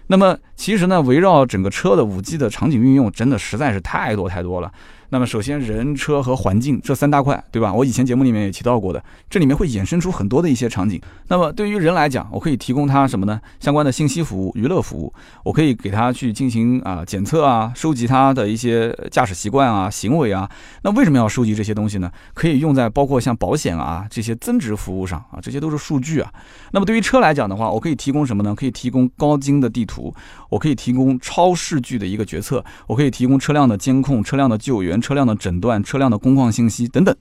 [0.05, 4.71] 那么，其实呢，围绕整个车的五 G 的场景运用，真的实在是太多太多了。
[5.13, 7.71] 那么首先人车和环境这三大块，对吧？
[7.71, 10.99] 我以前节目里面也提到过的，这里面会衍生出很多的一些场景。
[11.27, 13.39] 那么对于人来讲，我可以提供他什么呢？
[13.59, 20.49] 相关的信息服务、娱乐服务，我可以给他去进行啊检测啊，收集他的一些驾驶习惯啊、行为啊。
[20.81, 22.11] 那为什么要收集这些东西呢？
[22.33, 26.33] 可以用在包括像保险啊这些增值服务上啊，这些都是数据啊。
[26.71, 28.55] 那么对于车来讲的话，我可以提供什么呢？
[28.55, 30.11] 可以提供高精的地图，
[30.53, 35.01] 我可以提供超视距的一个决策，我可以提供车辆的监控、车辆的救援。
[35.01, 37.13] 车辆的诊断、车辆的工况信息等等，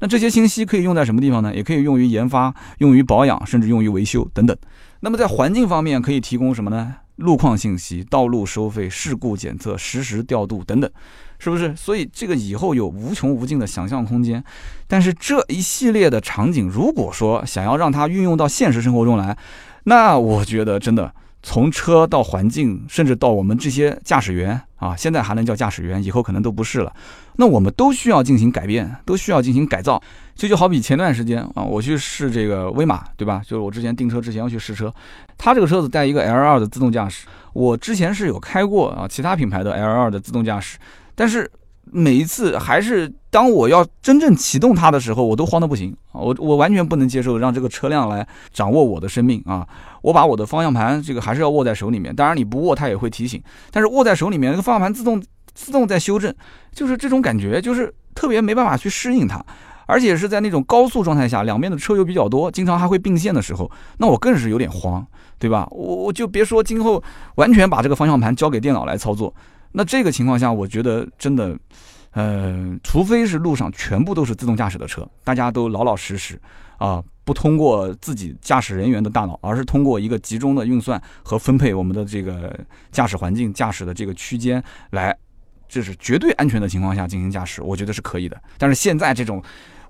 [0.00, 1.54] 那这些信息可以用在什么地方呢？
[1.54, 4.54] 也可以用于研发、用于保养，甚至用于维修等等。
[5.00, 6.96] 那么在环境方面，可以提供什么呢？
[7.16, 10.90] 路况信息、道路收费、事故检测、实时调度等等，
[11.38, 11.74] 是不是？
[11.76, 14.42] 所以这个以后有无穷无尽的想象空间。
[14.88, 19.38] 但是这一系列的场景，如果说想要让它运用到现实生活中来，
[19.84, 21.14] 那我觉得真的。
[21.42, 26.92] 从车到环境，甚至到我们这些驾驶员啊，现在还能叫驾驶员，以后可能都不是了。
[27.36, 30.00] 那我们都需要进行改变，都需要进行改造。
[30.34, 33.42] 这就好比前段时间啊，我去试这个威马，对吧？
[33.44, 34.92] 就是我之前订车之前要去试车，
[35.36, 37.26] 它这个车子带一个 L2 的自动驾驶。
[37.52, 40.78] 我之前是有开过啊，其他品牌的 L2 的自动驾驶，
[41.14, 41.50] 但是。
[41.90, 45.94] 每一次还是当我要真正启动它的时候，我都慌得不行！
[46.12, 49.66] 我我完全不能接受让这个车辆来掌握我的生命啊！
[50.00, 55.22] 我把我的方向盘这个还是要握在手里面，当然你不握它也会提醒，但是握在手里面那个方向盘自动
[55.54, 56.32] 自动在修正，
[56.72, 59.44] 就是这种感觉，就是特别没办法去适应它，
[59.86, 65.04] 而且是在那种高速状态下，两边的车又比较多，经常还会并线的时候，那我更是有点慌，
[65.38, 65.66] 对吧？
[65.70, 67.02] 我我就别说今后
[67.34, 69.34] 完全把这个方向盘交给电脑来操作。
[69.72, 71.58] 那这个情况下，我觉得真的，
[72.12, 76.40] 呃，除非是路上全部都是自动驾驶的车，大家都老老实实
[76.76, 82.58] 啊，不通过自己驾驶人员的大脑，而是通过一个集中的运算和分配我们的这个
[82.90, 85.16] 驾驶环境、驾驶的这个区间来，
[85.68, 88.40] 这是绝对安全的情况下进行驾驶，我觉得是可以的。
[88.58, 89.42] 但是现在这种，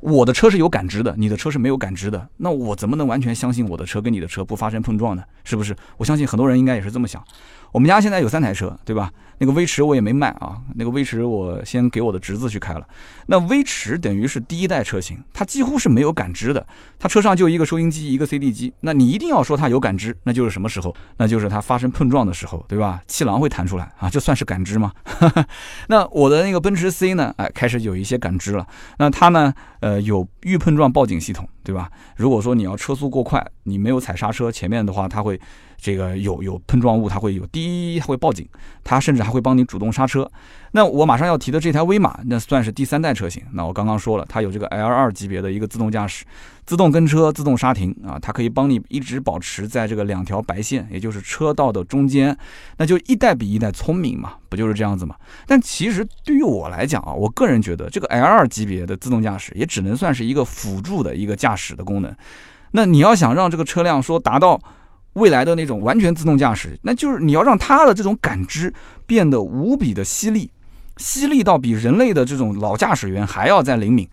[0.02, 5.22] 我的车是有感知的，你的车是没有感知的，那我怎么能完全相信我的车跟你的车不发生碰撞呢？
[5.44, 5.74] 是不是？
[5.96, 7.22] 我相信很多人应该也是这么想。
[7.70, 9.10] 我们家现在有三台车，对吧？
[9.38, 12.86] 那个威驰我也没卖啊，那个威驰我先给我的侄子去开了。
[13.26, 16.64] 那威驰等于是第一代车型，它几乎是没有感知的，
[16.98, 18.72] 它车上就一个收音机，一个 CD 机。
[18.80, 20.94] 那你一定要说它有感知，那就是什么时候？
[21.16, 23.00] 那就是它发生碰撞的时候，对吧？
[23.08, 24.92] 气囊会弹出来啊，这算是感知吗？
[25.88, 27.34] 那我的那个奔驰 C 呢？
[27.38, 28.66] 哎，开始有一些感知了。
[28.98, 29.52] 那它呢？
[29.82, 31.90] 呃，有预碰撞报警系统，对吧？
[32.16, 35.38] 如果说你要车速过快，你没有踩刹车，前面的话它会。
[35.84, 38.48] 这个有有碰撞物，它会有滴，它会报警，
[38.84, 40.30] 它甚至还会帮你主动刹车。
[40.70, 43.42] 那我马上要提的这台威马，那算是第三代车型。
[43.52, 46.24] 那我刚刚说了，它有这个 L2 级别的一个自动驾驶、
[46.64, 52.36] 自动跟车、自动刹停啊，它可以帮你一直保持在这个两条白线，也就是车道的中间，
[52.76, 55.14] 那就一代比一代聪明嘛，不就是这样子嘛？
[55.46, 62.14] 但其实对于我来讲啊，我个人觉得这个 L2 级别的自动驾驶也只能算是一个辅助的一个驾驶的功能。
[62.72, 64.60] 那你要想让这个车辆说达到。
[65.14, 68.72] 未来的那种完全自动驾驶，那就是你要让它的这种感知
[69.04, 70.50] 变得无比的犀利，
[70.96, 74.08] 犀利到比人类的这种老驾驶员还要再灵敏。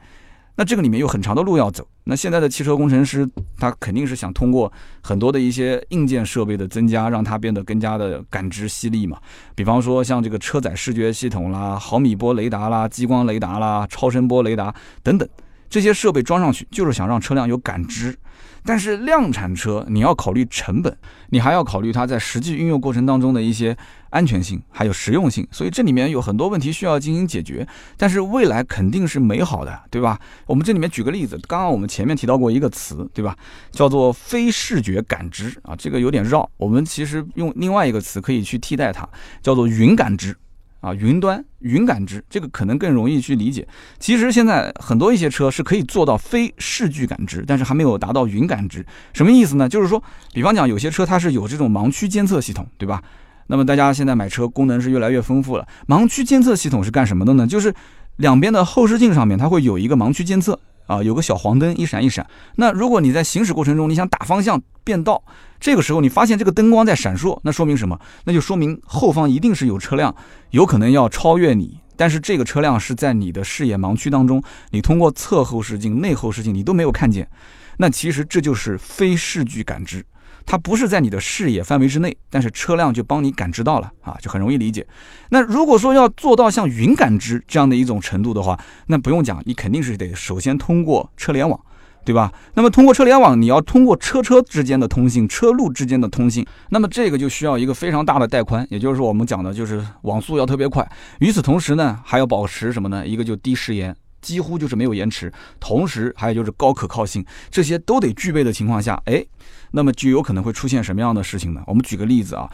[0.59, 1.87] 那这个里面有很长的路要走。
[2.03, 3.25] 那现在的汽车工程师，
[3.57, 4.69] 他肯定是想通过
[5.01, 9.17] 很多的一些硬件设备的增加，让它变得更加的感知犀利嘛。
[9.55, 15.25] 比方说像这个车载视觉系统啦、毫米波雷达啦、激光雷达啦、超声波雷达等等，
[15.69, 18.17] 这些设备装上去，就是想让车辆有感知。
[18.65, 20.95] 但是量产车你要考虑成本，
[21.29, 23.75] 你还要考虑它在实际运用过程当中的一些
[24.09, 27.65] 安全性，还有实用性，所以这里面有很多问题需要进行解决。
[27.95, 30.19] 但是未来肯定是美好的，对吧？
[30.45, 33.35] 我们这里面举个例子，刚刚我们前面提到过一个词，对吧？
[33.71, 39.07] 叫做非视觉感知啊，这个有点绕，我们其实用另外一个词可以去替代它，
[39.41, 40.35] 叫做云感知。
[40.81, 43.67] 啊，云端云感知这个可能更容易去理解。
[43.99, 48.85] 其实现在很多一些车是可以做到非视距感知，但是还没有达到云感知。
[49.13, 49.67] 什么意思呢？
[49.67, 50.01] 就是说，
[50.33, 53.03] 比方讲有些车它是有这种盲区监测系统，对吧？
[53.47, 55.67] 那么大家现在买车功能是越来越丰富了。
[55.87, 57.47] 盲区监测系统是干什么的呢？
[57.47, 57.73] 就是
[58.17, 60.59] 两边的后视镜上面它会有一个盲区监测。
[60.89, 62.25] 啊，有个小黄灯一闪一闪。
[62.55, 65.23] 那如果你在行驶过程中，你想打方向变道，
[65.59, 67.99] 这个时候你发现这个灯光在闪烁，那说明什么？
[68.23, 70.13] 那就说明后方一定是有车辆，
[70.49, 71.77] 有可能要超越你。
[71.95, 77.29] 但是这个车辆是在你的视野盲区当中，你通过侧后视镜、内后视镜你都没有看见。
[77.77, 80.03] 那其实这就是非视距感知。
[80.49, 84.83] 它不是在你的视野范围之内，但是车辆就帮你感知到了啊，就很容易理解。
[85.29, 91.59] 那如果说要做到像云感知这样的一种程度的话，那不用讲，你肯定是得首先通过车联网，
[92.03, 92.33] 对吧？
[92.55, 100.83] 那么通过车联网，你要通过车车之间的通信、车路之间的通信，那么这个就需要一个非常大的带宽，也就是说我们讲的就是网速要特别快。
[101.19, 103.05] 与此同时呢，还要保持什么呢？
[103.05, 109.23] 一个就低时延，几乎就是没有延迟，同时还有就是高可靠性，这些都得具备的情况下，哎，
[109.71, 111.61] 那么就有可能会出现什么样的事情呢？
[111.67, 112.49] 我们举个例子啊。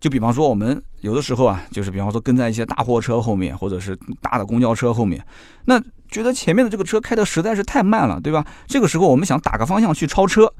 [0.00, 5.20] 就比方说，我们有的时候啊，就是比方说跟在一些大货车后面，或者是大的公交车后面，
[5.64, 8.46] 那觉得前面的这个车开的实在是太慢了，对吧？
[8.68, 10.54] 这个时候我们想打个方向去超车，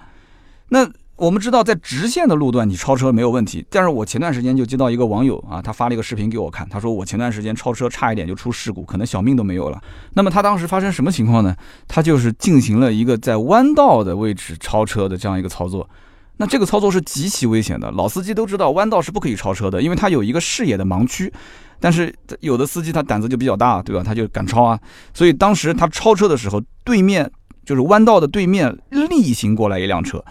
[0.70, 0.84] 那
[1.18, 9.82] 我们知道在直线的路段你超车没有问题，但是我前段时间就接到一个网友啊，他发了一个视频给我看，他说我前段时间超车差一点就出事故，可能小命都没有了。
[10.14, 11.52] 那么他当时发生什么情况呢？
[11.88, 15.88] 他就是进行了一个在弯道的位置超车的这样一个操作。
[16.36, 21.32] 那这个操作是极其危险的，老司机都知道弯道是不可以超车的，因为它有一个视野的盲区。
[21.80, 24.04] 但是有的司机他胆子就比较大，对吧？
[24.04, 24.78] 他就敢超啊。
[25.12, 27.28] 所以当时他超车的时候，对面
[27.64, 28.76] 就是弯道的对面
[29.10, 30.24] 逆行过来一辆车，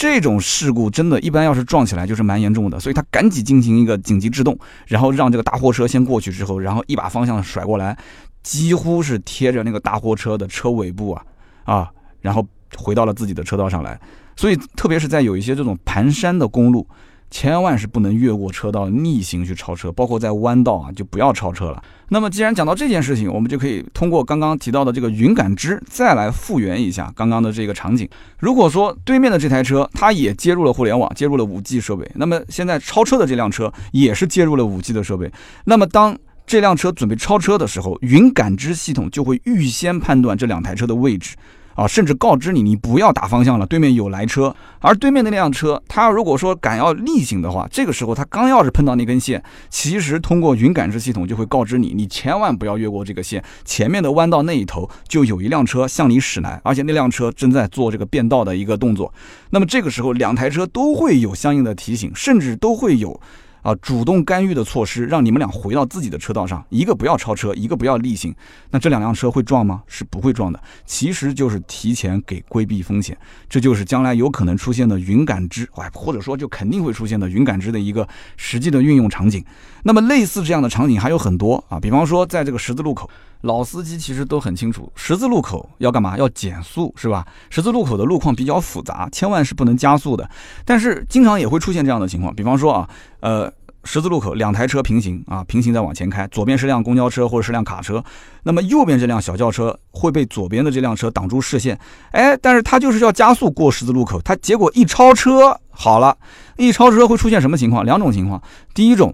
[0.00, 2.78] 这种事故真的，一般要是撞起来就是蛮严重的。
[2.78, 4.56] 所以他赶紧进行一个紧急制动，
[4.86, 7.98] 然后让这个大货车先过去之后，然后一把方向甩过来，
[8.44, 11.24] 几乎是贴着那个大货车的车尾部啊
[11.64, 14.00] 啊，然后回到了自己的车道上来。
[14.36, 16.86] 所以，特别是在有一些这种盘山的公路，
[17.30, 21.82] 千万是不能越过车道逆行去超车，包括在弯道啊，就不要超车了。
[22.08, 28.08] 那么，既然讲到这件事情，我们就可以通过刚刚提到的这个云感知，再来复原一下刚刚的这个场景。
[28.38, 35.30] 如果说对面的这台车它也接入了互联网，接入了五 G 设备，那么现在超车的这辆车也是接入了五 G 的设备。
[35.64, 41.36] 那么当这辆车准备超车的时候，云感知系统就会预先判断这两台车的位置。
[41.78, 44.52] 啊，甚至告知你，你不要打方向了，对面有来车。
[44.80, 53.40] 而对面的那辆车，他如果说敢要逆行的话，这个时候他刚要是碰到那根线，其实通过云感知系统就会告知你，你千万不要越过这个线。
[53.64, 59.14] 前面的弯道那一头就有一辆车向你驶来，而且那辆车正在做这个变道的一个动作。
[59.50, 63.20] 那么这个时候，两台车都会有相应的提醒，甚至都会有。
[63.68, 68.34] 啊，主动干预的措施，让你们俩回到自己的车道上，一个不要超车，一个不要逆行，
[68.70, 69.82] 那这两辆车会撞吗？
[69.86, 73.14] 是不会撞的，其实就是提前给规避风险，
[73.46, 79.44] 这就是将来有可能出现的云感知，哎，或者说就肯定会出现的云感知的一个实际的运用场景。
[79.82, 83.08] 那么类似这样的场景还有很多啊，比方说在这个十字路口，
[83.42, 86.16] 老司机其实都很清楚，十字路口要干嘛？
[86.16, 87.26] 要减速是吧？
[87.50, 90.26] 十字路口的路况比较复杂，千万是不能加速的。
[90.64, 92.88] 但是经常也会出现这样的情况，比方说啊，
[93.20, 93.52] 呃。
[93.90, 98.04] 十字路口两台车平行啊，平行在往前开，左边是辆公交车或者是辆卡车，
[98.42, 101.78] 那么右边这辆小轿车会被左边的这辆车挡住视线，
[102.10, 106.14] 哎，但是它就是要加速过十字路口，它结果一超车，好了，
[106.58, 107.82] 一超车会出现什么情况？
[107.82, 108.42] 两种情况，
[108.74, 109.10] 第一种，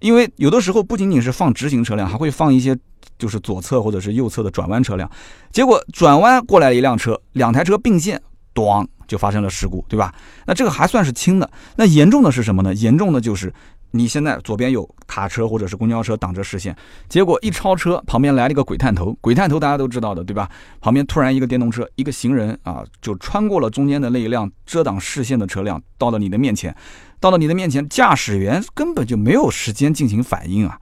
[0.00, 2.76] 因为有的时候不仅仅是放直行车辆，还会放一些
[3.16, 5.08] 就是左侧或者是右侧的转弯车辆，
[5.52, 8.20] 结果转弯过来一辆车，两台车并线，
[8.52, 10.12] 咣就发生了事故，对吧？
[10.48, 12.74] 那这个还算是轻的，那严重的是什么呢？
[12.74, 13.54] 严重的就是。
[13.96, 16.76] 你现在左边有卡车或者是公交车挡着视线，
[17.08, 19.16] 结果一超车，旁边来了一个鬼探头。
[19.20, 20.48] 鬼探头大家都知道的，对吧？
[20.80, 26.74] 旁边突然一个电动车，一个行人啊，就穿过了中间的那一辆遮挡视线的车辆，到了你的面前。
[27.18, 30.78] 到了你的面前，驾驶员根本就没有时间进行反应啊。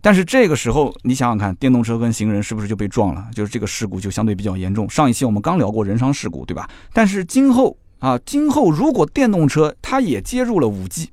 [0.00, 3.28] 但是这个时候，你想想看，电动车跟行人是不是就被撞了？
[3.32, 4.88] 就是这个事故就相对比较严重。
[4.90, 6.68] 上一期我们刚聊过人伤事故，对吧？
[6.92, 11.10] 但是今后啊，今后如果电动车它也接入了五 G。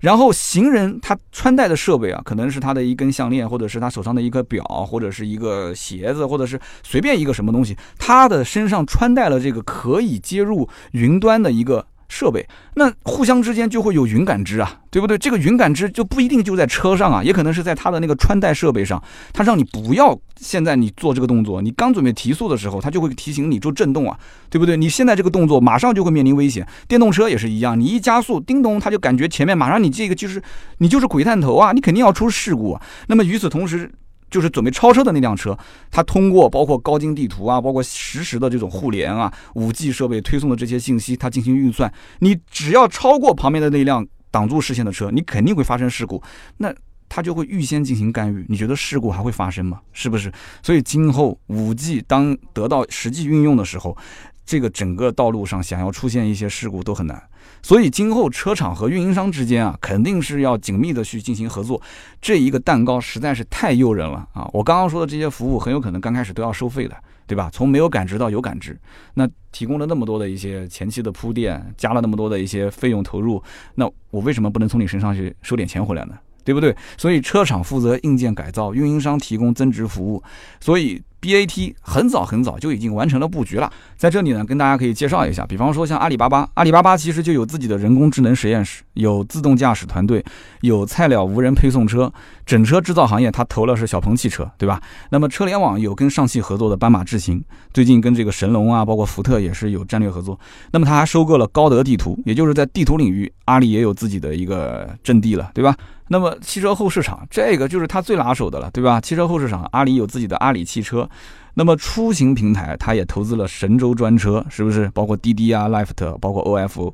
[0.00, 11.86] 然后行人他穿戴的设备啊，可能是他的一根项链，或者是他手上的一个表，或者是一个鞋子，或者是随便一个什么东西，他的身上穿戴了这个可以接入云端的一个。
[12.08, 15.18] 设备那互相之间就会有云感知啊，对不对？
[15.18, 19.02] 这个云感知就不一定就在车上啊，也可能是在它的那个穿戴设备上。
[19.32, 24.76] 它让你不要现在你做这个动作，你刚准备提速的时候，它就会提醒你做震动啊，对不对？
[24.76, 26.66] 你现在这个动作马上就会面临危险。
[26.86, 30.42] 电动车也是一样，你一加速，叮咚，它就感觉前面马上你这个就是
[30.78, 32.78] 你就是鬼探头啊，你肯定要出事故。
[33.08, 33.90] 那么与此同时，
[34.30, 35.56] 就是准备超车的那辆车，
[35.90, 41.92] 它通过包括高精地图啊，包括实时的这种互联啊、五 G 设备推送的这些信息，它进行运算。
[42.18, 46.22] 你只要超过旁边的那辆挡住视线的车，你肯定会发生事故。
[46.56, 46.74] 那
[47.08, 48.44] 它就会预先进行干预。
[48.48, 49.80] 你觉得事故还会发生吗？
[49.92, 50.32] 是不是？
[50.62, 53.96] 所以今后五 G 当得到实际运用的时候，
[54.44, 57.22] 这个整个道路上想要出现一些事故都很难。
[57.62, 61.80] 所以今后车厂和运营商之间啊，肯定是要紧密的去进行合作。
[62.20, 64.48] 这一个蛋糕实在是太诱人了啊！
[64.52, 67.50] 我刚刚说的这些服务很有可能刚开始都要收费的，对吧？
[67.52, 68.78] 从没有感知到有感知，
[69.14, 73.42] 那提供了那么多的一些前期的铺垫，加了那么多的一些费用投入，
[73.74, 76.14] 那我为什么不能从你身上去收点钱回来呢？
[76.44, 76.74] 对不对？
[76.96, 80.22] 所以车厂负责硬件改造，运营商提供增值服务，
[80.60, 81.02] 所以。
[81.26, 83.68] BAT 很早很早就已经完成了布局了。
[83.96, 90.24] 在这里呢，跟大家可以介绍一下，比方说像阿里巴巴，阿里巴巴其实就有自己的人工智能实验室，有自动驾驶团队，
[90.60, 92.12] 有菜鸟无人配送车，
[92.44, 94.80] 整车制造行业它投了是小鹏汽车，对吧？
[95.10, 100.38] 那么车联网有跟上汽合作的斑马智行，最近跟这个神龙啊，包括福特也是有战略合作。
[100.70, 105.74] 那么它还收购了高德地图，也就是在地图领域，阿里也有自己的一个阵地了，对吧？
[106.08, 109.00] 那么汽车后市场这个就是它最拿手的了，对吧？
[109.00, 111.08] 汽车后市场，阿里有自己的阿里汽车。
[111.54, 114.90] 那么出行平台，它也投资了神州专车，是不是？
[114.94, 116.92] 包括滴滴啊、Lyft，包括 OFO。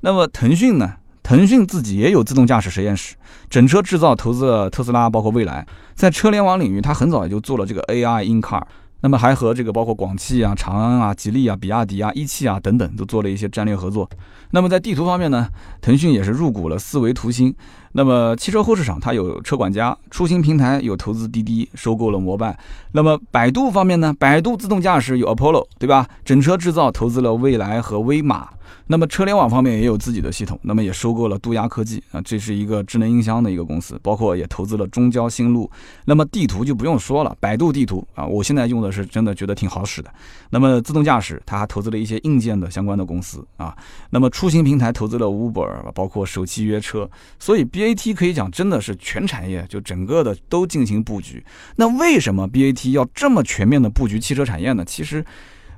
[0.00, 0.94] 那么腾讯呢？
[1.22, 3.16] 腾讯自己也有自动驾驶实验室，
[3.48, 5.66] 整车制造投资了特斯拉，包括蔚来。
[5.94, 8.62] 在车联网领域，它很早也就做了这个 AI in car。
[9.04, 14.08] 那么还和这个包括广汽啊、长安啊、吉利啊、比亚迪啊、一汽啊等等都做了一些战略合作。
[14.52, 15.46] 那么在地图方面呢，
[15.82, 17.54] 腾讯也是入股了四维图新。
[17.92, 22.58] 那么汽车后市场它有车管家，出行平台有投资滴滴，收购了摩拜。
[22.92, 26.08] 那么百度方面呢，百度自动驾驶有 Apollo，对吧？
[26.24, 28.48] 整车制造投资了蔚来和威马。
[28.86, 35.70] 那么车联网方面也有自己的系统，那么也收购了杜亚科技啊，这是一个智能音箱的一个公司，包括也投资了中交新路。
[36.04, 40.12] 那么地图就不用说了，百度地图啊，我现在用的是真的觉得挺好使的。
[40.50, 43.74] 那么自动驾驶，它还投资了一些硬件的相关的公司啊。
[44.10, 47.08] 那么出行平台投资了 Uber，包括首汽约车。
[47.38, 51.42] 所以 BAT 可以讲真的是全产业就整个的都进行布局。
[51.76, 54.84] 那为什么 BAT 要这么全面的布局汽车产业呢？
[54.84, 55.24] 其实。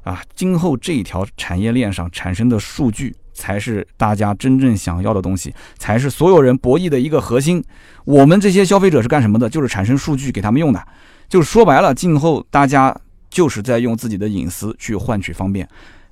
[0.07, 7.63] 啊，今后这一条产业链上产生的数据才是大家真正想要的东西，才是所有人博弈的一个核心。
[8.05, 9.51] 我们这些消费者是干什么的？
[9.51, 10.81] 就是产生数据给他们用的。
[11.29, 12.97] 就是说白了，今后大家
[13.29, 15.69] 就是在用自己的隐私去换取方便。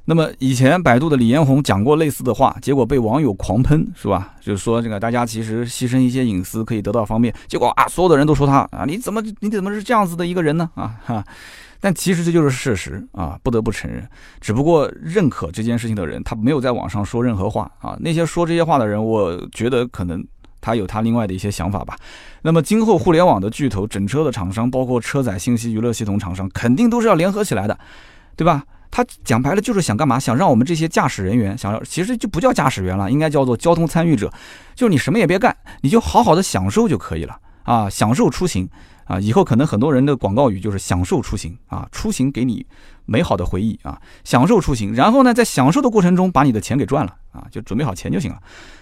[0.06, 4.34] 那么以前百度的李彦宏讲过类似的话，结果被网友狂喷，是吧？
[4.40, 10.68] 就是说这个大家其实牺牲一些隐私可以得到方便，结果啊，所有的人都说他啊，你怎么你怎么是这样子的一个人呢？
[10.74, 11.24] 啊哈。
[11.84, 14.08] 但其实这就是事实啊，不得不承认。
[14.40, 17.94] 只不过认可这件事情的人，他没有在网上说任何话啊。
[18.00, 20.26] 那些说这些话的人，我觉得可能
[20.62, 21.94] 他有他另外的一些想法吧。
[22.40, 27.78] 那么今后互联网的巨头、整车的厂商，包括车载信息娱乐系统厂商，肯定都是要联合起来的，
[28.34, 28.64] 对吧？
[28.90, 30.18] 他讲白了就是想干嘛？
[30.18, 34.32] 想让我们这些驾驶人员，想要其实就不叫驾驶员了，应该叫做交通参与者，
[34.74, 38.66] 就是你什么也别干，你就好好的享受就可以了啊，享受出行。
[39.04, 42.64] 啊，以后可能很多人的广告语就是享受出行啊，出行给你
[43.06, 48.40] 美好的回忆啊，享受出行，然后呢，在享受的过程中把你的钱给赚了啊，就准备好钱就行了。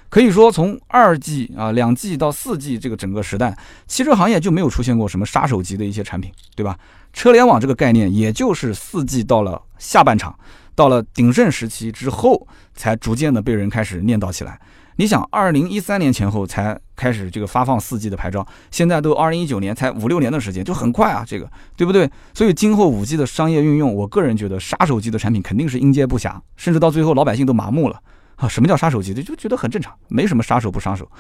[0.09, 3.57] 可以说，从二 G 啊、两 G 到四 G 这个整个时代，
[3.87, 6.79] 汽车行业就没有出现过什么杀手级的一些产品，对吧？
[7.15, 10.39] 车联网这个概念，也就是四 G 到了下半场，
[10.75, 14.61] 到了鼎盛时期之后，才逐渐的被人开始念叨起来。
[14.97, 22.11] 你想，二零一三年前后才开始这个发放四 G 的牌照，现在都二零一九年，才五六年的时间，就很快啊，这个对不对？
[22.35, 28.01] 所以今后五 G 的商业运用，我个人觉得杀手级的产品肯定是应接不暇，甚至到最后老百姓都麻木了
[28.37, 28.47] 啊！
[28.47, 29.23] 什么叫杀手级的？
[29.23, 31.11] 就觉得很正常，没什么杀手不杀手。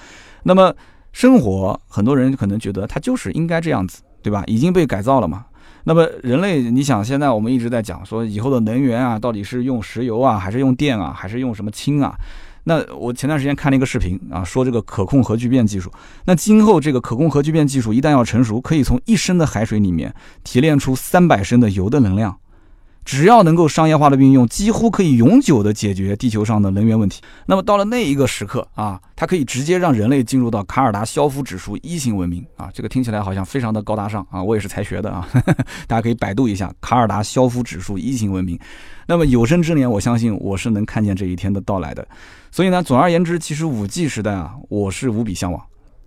[0.43, 0.75] 那么
[1.12, 4.45] 生活，很多人可能觉得它就是应该这样子，对吧？
[4.47, 5.47] 已经被改造了嘛。
[5.85, 12.14] 那么人类，你想现在我们一直在讲说，以后的能源啊，到底是用石油啊，还是用电啊，还是用什么氢啊？
[12.65, 15.91] 那我前段时间看了一个视频啊，说这个可控核聚变技术。
[16.27, 22.39] 那今后这个可控核聚变技术一旦要成熟，可以从一升的海水里面提炼出三百升的油的能量。
[23.05, 27.21] 只要能够商业化的运用，几乎可以永久的解决地球上的能源问题。
[27.47, 32.71] 那么到了那一个时刻啊，它可以直接让人类进入到卡尔达肖夫指数一型文明啊。
[32.73, 35.29] 这个听起来好像非常的高大上啊，我也是才学的啊，
[35.87, 38.59] 大家可以百度一下卡尔达肖夫指数一型文明。
[39.07, 42.07] 那么有生之年，我相信我是能看见这一天的到来的。
[42.51, 45.61] 所以呢，总而言之，其实五 G 时代啊，我是无比向往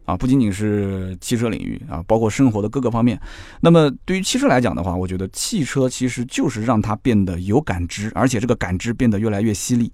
[0.06, 3.20] 啊，不仅仅是汽车领域啊，包括生活的各个方面。
[3.62, 9.91] 那么对于汽车来讲的话，我觉得汽车其实就是让它变得有感知，而且这个感知变得越来越犀利。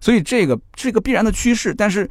[0.00, 1.74] 所以这个是一个必然的趋势。
[1.74, 2.08] 但是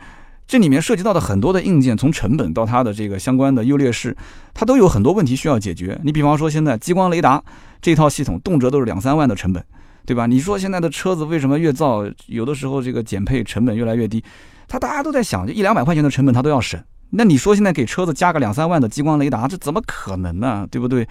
[0.48, 4.16] 这里面涉及到的很多的硬件，从成本到它的这个相关的优劣势，
[4.54, 6.00] 它都有很多问题需要解决。
[6.04, 7.44] 你比方说，现在激光雷达
[7.82, 9.64] 这套系统，动辄都是两三万的成本。
[10.04, 10.26] 对吧？
[10.26, 14.22] 你说现在的车子为什么越造，有的时候这个减配成本越来越低？
[14.68, 16.84] 他大家都在想，就一两百块钱的成本他都要省。
[17.12, 20.68] 那你说现在给车子加个两三万的激光雷达，这怎么可能呢？
[20.72, 21.08] 对不对？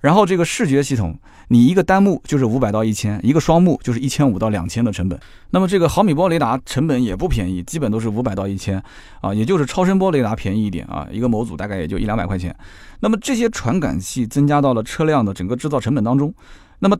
[0.00, 1.18] 然后这个视觉系统，
[1.48, 5.18] 你一个单目就是五百到一千，一个双目就是一千五到两千的成本。
[5.50, 8.80] 那么这个毫米波雷达成本也不便宜，基本都是五百到一千
[9.20, 12.54] 啊，也就是超声波雷达便宜一点啊，一个模组大概也就一两百块钱。
[13.00, 16.32] 那么这些传感器增加到了车辆的整个制造成本当中，
[16.78, 16.96] 那么。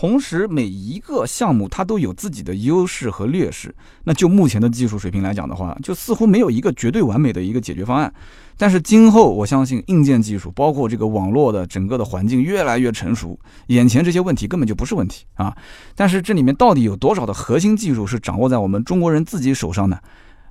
[0.00, 3.74] 同时每一个项目它都有自己的优势和劣势。
[4.04, 8.10] 那就目前的技术水平来讲的话，就似乎没有一个绝对完美的一个解决方案。
[8.56, 15.54] 但是今后我相信硬件技术，包括这个网络的整个的环境越来越成熟，眼前这些问题根本就不是问题啊。
[15.94, 19.98] 但是这里面到底有多少的核心技术是掌握在我们中国人自己手上呢？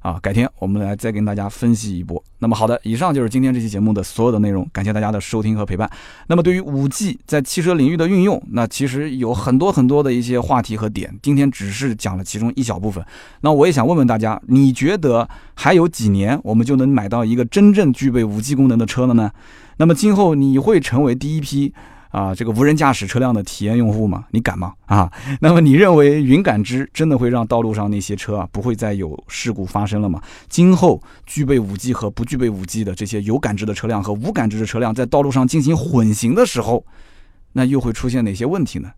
[0.01, 2.23] 啊，改天我们来再跟大家分析一波。
[2.39, 5.89] 那么好的，以上就是今天这期节目的所有的内容，感谢大家的收听和陪伴。
[6.27, 13.03] 那么对于五 G 在汽车领域的运用，那其实有很多很多的一些话题和点，今天只是讲了其中一小部分。
[13.41, 19.31] 那我也想问问大家，你觉得还有几年我们就能买到一个真正具备五 G 功能的车了呢？
[19.77, 21.73] 那么今后你会成为第一批？
[22.09, 24.73] 啊，这个无人驾驶车辆的体验用户嘛，你敢吗？
[24.87, 30.19] 啊，那么你认为云感知真的会让道路上那些车啊不会再有事故发生了吗？
[30.47, 36.83] 今后具备五 G 和不具备五 G 的这些有感知的车辆和无感知的车辆在道路上进行混行的时候，
[37.53, 38.91] 那又会出现哪些问题呢？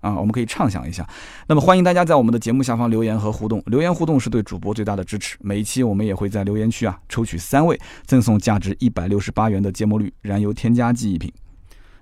[0.00, 1.08] 啊，我们可以畅想一下。
[1.46, 5.36] 那么欢迎大家在我们的节目下方留言和互动，留言互动是对主播最大的支持。
[5.40, 11.32] 每一期我们也会在留言区啊抽取三位，赠送价值一百六十八元的芥末绿燃油添加剂一瓶。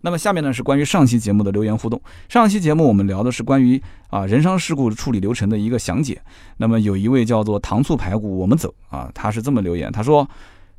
[0.05, 1.99] 那么下面呢是关于上期节目的留言互动。
[2.29, 6.21] 上期节目我们聊的是关于啊人伤事故处理流程的一个详解。
[6.59, 10.29] 那么有一位叫做糖醋排骨我们走啊，他是这么留言，他说：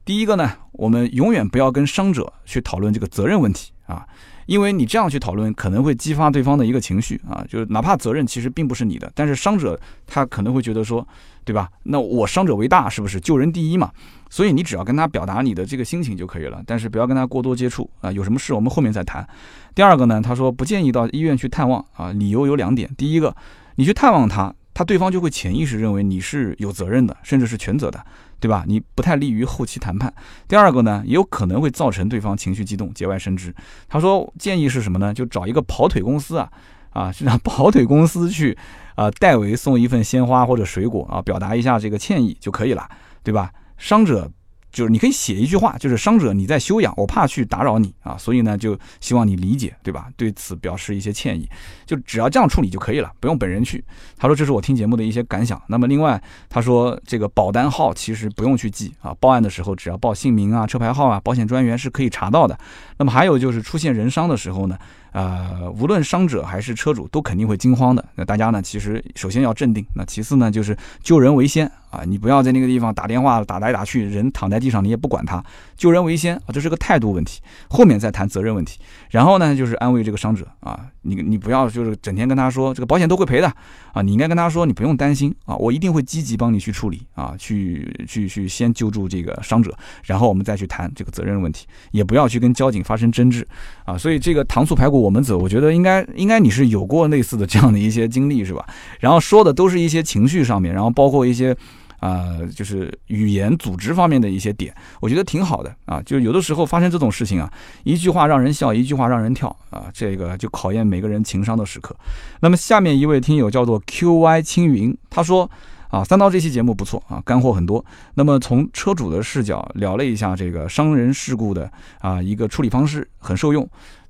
[0.05, 4.05] 第一个呢，我们永远不要跟伤者去讨论这个责任问题啊。
[4.45, 11.07] 因为你这样去讨论，可能会激发对方的一个情绪啊，就是哪怕责任其实并不是你的，但是伤者他可能会觉得说，
[11.43, 11.69] 对吧？
[11.83, 13.91] 那我伤者为大，是不是救人第一嘛？
[14.29, 18.11] 所以你只要跟他表达你的这个心情就可以了，但是不要跟他过多接触啊。
[18.11, 19.25] 有什么事我们后面再谈。
[19.73, 22.89] 第二个呢，他说不建议到医院去探望啊，理由有两点。
[22.97, 23.35] 第一个，
[23.75, 28.03] 你去探望他，他对方就会潜意识认为你是有责任的，甚至是全责的。
[28.39, 28.63] 对吧？
[28.67, 30.13] 你不太利于后期谈判。
[30.47, 33.53] 第二个呢，也有可能会造成对方情绪激动，节外生枝。
[33.87, 35.13] 他说建议是什么呢？
[35.13, 36.51] 就找一个跑腿公司啊，
[36.91, 38.57] 啊， 是让跑腿公司去
[38.95, 42.87] 啊代为送一份鲜花或者水果啊，表达一下这个歉意就可以了，
[43.23, 43.51] 对吧？
[43.77, 44.31] 伤者。
[44.75, 50.09] 就是你可以写一句话，就是伤者你在休养，我怕去打扰你啊，所以呢就希望你理解，对吧？
[50.17, 51.47] 对此表示一些歉意，
[51.85, 53.81] 就只要这样处理就可以了，不用本人去。
[54.17, 55.61] 他说这是我听节目的一些感想。
[55.67, 62.59] 那么另外他说这个保单号其实不用去记啊，报案的时候只要报姓名啊、车牌号啊，保险专员是可以查到的。
[62.97, 64.77] 那么还有就是出现人伤的时候呢？
[65.11, 68.03] 呃，无论伤者还是车主都肯定会惊慌的。
[68.15, 72.03] 那大家呢，其实首先要镇定，那其次呢，就是救人为先啊！
[72.05, 75.41] 你不要在那个地方打电话打来打去，人躺在地上你也不管他，
[75.77, 77.39] 救人为先啊，这是个态度问题。
[77.69, 78.79] 后面再谈责任问题。
[79.11, 83.47] 然后呢，就是安慰这个伤者啊，你你不要就是整天跟他说这个保险都会赔的
[83.93, 89.73] 啊，你应该跟他说你不用担心啊，我一定会积极帮你去处理啊，去去去先救助这个伤者，
[90.03, 93.47] 然后我们再去谈这个责任问题，也不要去跟交警发生争执
[93.85, 93.97] 啊。
[93.97, 95.05] 所以这个糖醋排骨。
[95.05, 98.65] 我们走，我觉得应该应该你是有过类似的这样的一些经历是吧？
[98.99, 101.55] 然后说的都是一些情绪上面，然后包括一些，
[101.99, 106.01] 呃，就是语言组织方面的一些点，我觉得挺好的啊。
[106.03, 107.51] 就有的时候发生这种事情啊，
[107.83, 111.95] 一句话让人笑，一句话让人跳啊，这个就考验每个人情商的时刻。
[112.41, 115.49] 那么下面一位听友叫做 QY 青云，他说。
[115.91, 117.85] 啊，三刀这期节目不错啊，干货很多。
[118.15, 123.65] 那么从车主的视角聊了一下这个伤人事故的啊一个处理方式，很受用。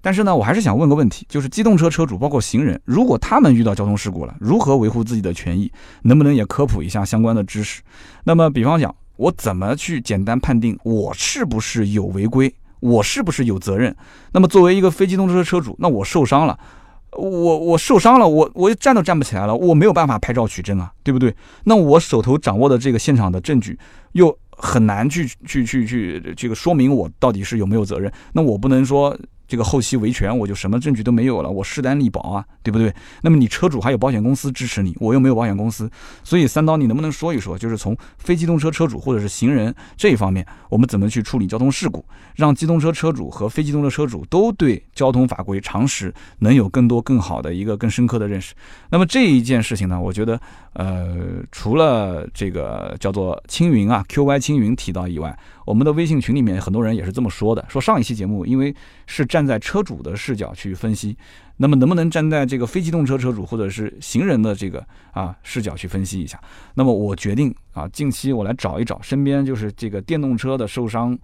[0.06, 5.72] 但是呢，我还是想问个问题，就是机动车车主包括行人，如果他们遇到交通事故了，如何维护自己的权益？
[6.04, 7.82] 能不能也科普一下相关的知识？
[8.24, 13.96] 那么，比方讲，我怎么去简单判定我是不是有违规，我是不是有责任？
[14.32, 16.56] 那么作为一个非机动车车主，那我受伤了。
[17.18, 21.36] 我我受伤了，我我站都站不起来了，我没有办法拍照取证啊，对不对？
[21.64, 23.80] 那我手头掌握的这个现场的证据
[24.12, 29.18] 又很难去去去去这个说明我到底是有没有责任，那我不能说。
[29.48, 32.94] 这个后期维权，我就什么证据都没有了，我势单力薄啊，对不对？
[33.22, 35.90] 那么你车主还有保险公司支持你，我又没有保险公司，
[36.24, 42.04] 所以三刀，你能不能说一说，就是从非机动车车主或者是行人这一方面，我们怎么去处理交通事故，
[42.36, 48.54] 让机动车车主和非机动车车主都对交通法规常识能有更多更好的一个更深刻的认识？
[48.90, 50.40] 那么这一件事情呢，我觉得，
[50.76, 55.38] 呃，除了这个叫做青云啊，QY 青云提到以外。
[55.66, 58.76] 我们的微信群里面很多人也是这么说的，说上一期节目因为
[59.08, 61.18] 是站在车主的视角去分析，
[61.58, 66.40] 那么能不能站在这个非机动车车主或者是行人的这个啊视角去分析一下？
[66.76, 71.18] 那么我决定啊，近期我来找一找身边就是这个电动车的受伤。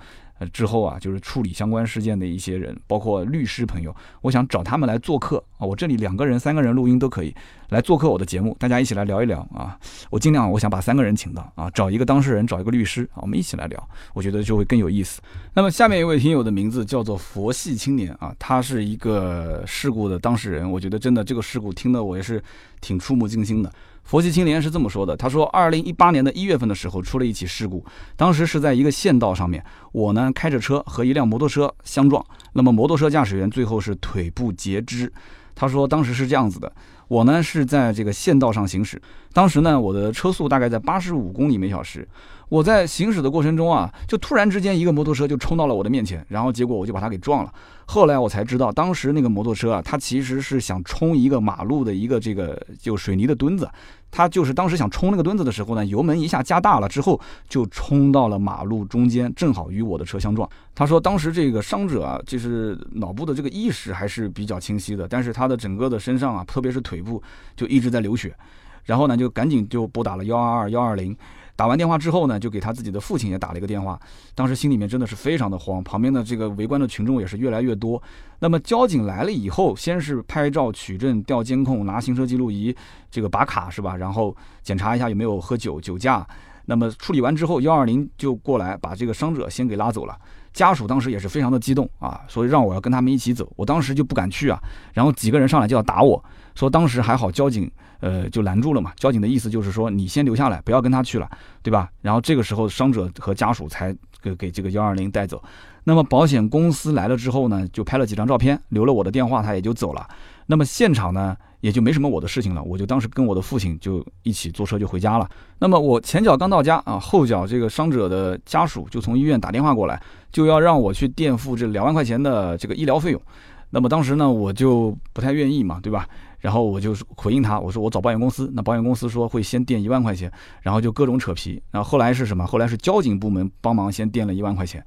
[0.48, 5.66] 之后啊，就是处理相关事件的一些人，包括律师朋友，我想找他们来做客啊。
[5.66, 7.34] 我这里两个人、三个人录音都可以
[7.70, 9.78] 来做客我的节目，大家一起来聊一聊啊。
[10.10, 15.22] 我尽量我想把三个人请到啊，找一个当事人，找一个律师啊，我们一起来聊，我觉得就会更有意思。
[15.54, 22.44] 那么下面一位听友的名字叫做佛系青年啊，他是一个事故的当事人，我觉得真的这个事故听得我也是
[22.80, 23.72] 挺触目惊心的。
[24.12, 27.86] 佛系青年是这么说的：“他说，二零一八年的一月份的时候出了一起事故，
[28.18, 35.10] 当时是在一个县道上面，我呢开着车和一辆摩托车相撞，那么摩托车驾驶员最后是腿部截肢。
[35.56, 36.70] 他说当时是这样子的，
[37.08, 39.02] 我呢是在这个县道上行驶，
[39.32, 42.06] 当时呢我的车速大概在八十五公里每小时。”
[42.52, 47.54] 我在行驶的过程中啊，就突然之间一个摩托车就冲到了我的面前，然后结果我就把它给撞了。
[47.86, 53.70] 后来我才知道，当时那个摩托车啊，它其实是想冲一个马路的一个这个就水泥的墩子，
[54.12, 60.50] 它就是当时想冲那个墩子的时候呢，油门一下加大了之后，就冲到了马路中间，正好与我的车相撞。
[60.76, 67.24] 他说当时这个伤者啊，就是脑部的这个意识还是比较清晰的，但是他的整个的身上啊，特别是腿部
[67.56, 68.36] 就一直在流血，
[68.84, 71.16] 然后呢就赶紧就拨打了幺二二幺二零。
[71.56, 74.00] 打完电话之后呢，就给他自己的父亲也打了一个电话。
[74.34, 78.02] 当时心里面真的是非常的慌，旁边的这个围观的群众也是越来越多。
[78.40, 82.76] 那么交警来了以后，先是拍照取证、调监控、拿行车记录仪，
[83.10, 83.96] 这个把卡是吧？
[83.96, 86.26] 然后检查一下有没有喝酒、酒驾。
[86.66, 90.18] 那么处理完之后，幺二零就过来把这个伤者先给拉走了。
[90.54, 93.52] 家属当时也是非常的激动啊，所以让我要跟他们一起走。
[93.56, 94.60] 我当时就不敢去啊，
[94.94, 96.24] 然后几个人上来就要打我，
[96.56, 97.70] 说当时还好交警。
[98.02, 98.92] 呃，就拦住了嘛。
[98.96, 101.30] 交警的意思就是说，你先留下来，不要跟他去了，
[101.62, 101.88] 对吧？
[102.02, 105.40] 然后这个时候，伤者和家属才给给这个幺二零带走。
[105.84, 110.08] 那么保险公司来了之后呢，就拍了几张照片，留了我的电话，他也就走了。
[110.48, 112.62] 那么现场呢，也就没什么我的事情了。
[112.62, 115.30] 我就当时跟我的父亲就一起坐车就回家了。
[115.60, 120.02] 那么我前脚刚到家啊，后脚这个伤者的家属就从医院打电话过来，
[120.32, 123.22] 就要让我去垫付这两万块钱的这个医疗费用。
[123.70, 126.06] 那么当时呢，我就不太愿意嘛，对吧？
[126.40, 130.30] 然后我就回应他，我说我找保险公司，那保险公司说会先垫一万块钱，
[130.62, 131.62] 然后就各种扯皮。
[131.70, 132.46] 然后后来是什么？
[132.46, 134.84] 后来是交警部门帮忙先垫了一万块钱。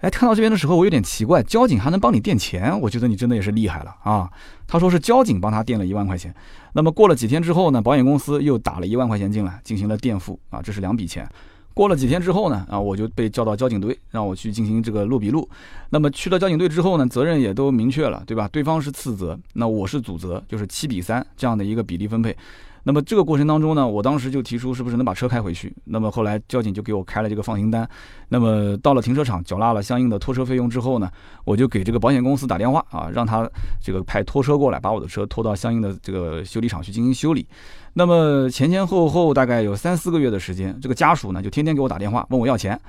[0.00, 2.78] 哎，看到这边的时候我有点奇怪，交警还能帮你垫钱？
[2.80, 4.30] 我觉得你真的也是厉害了啊！
[4.66, 6.34] 他说是交警帮他垫了一万块钱。
[6.74, 11.26] 那么过了几天之后呢，保险公司又打了一万块钱进来进行了垫付啊，这是两笔钱。
[11.72, 15.48] 过了几天之后呢，啊，我就被叫到交警队，让我去进行这个录笔录。
[15.90, 18.46] 那么去到交警队之后呢，责任也都明确了，对吧？
[18.48, 22.36] 对方是次责，那我是主责，就是七比三这样的一个比例分配。
[22.88, 25.74] 那么这个过程当中呢，我当时就提出是不是能把车开回去。
[25.86, 27.86] 那么后来交警就给我开了这个放行单。
[28.28, 31.10] 那么到了停车场缴纳了相应的拖车费用之后呢，
[31.44, 33.50] 我就给这个保险公司打电话啊，让他
[33.82, 37.44] 这个派拖车过来把我的车拖到相应的这个修理厂去进行修理。
[37.92, 42.80] 那么前前后后大概有三四个月的时间，这个家属呢就天天给我打电话问我要钱。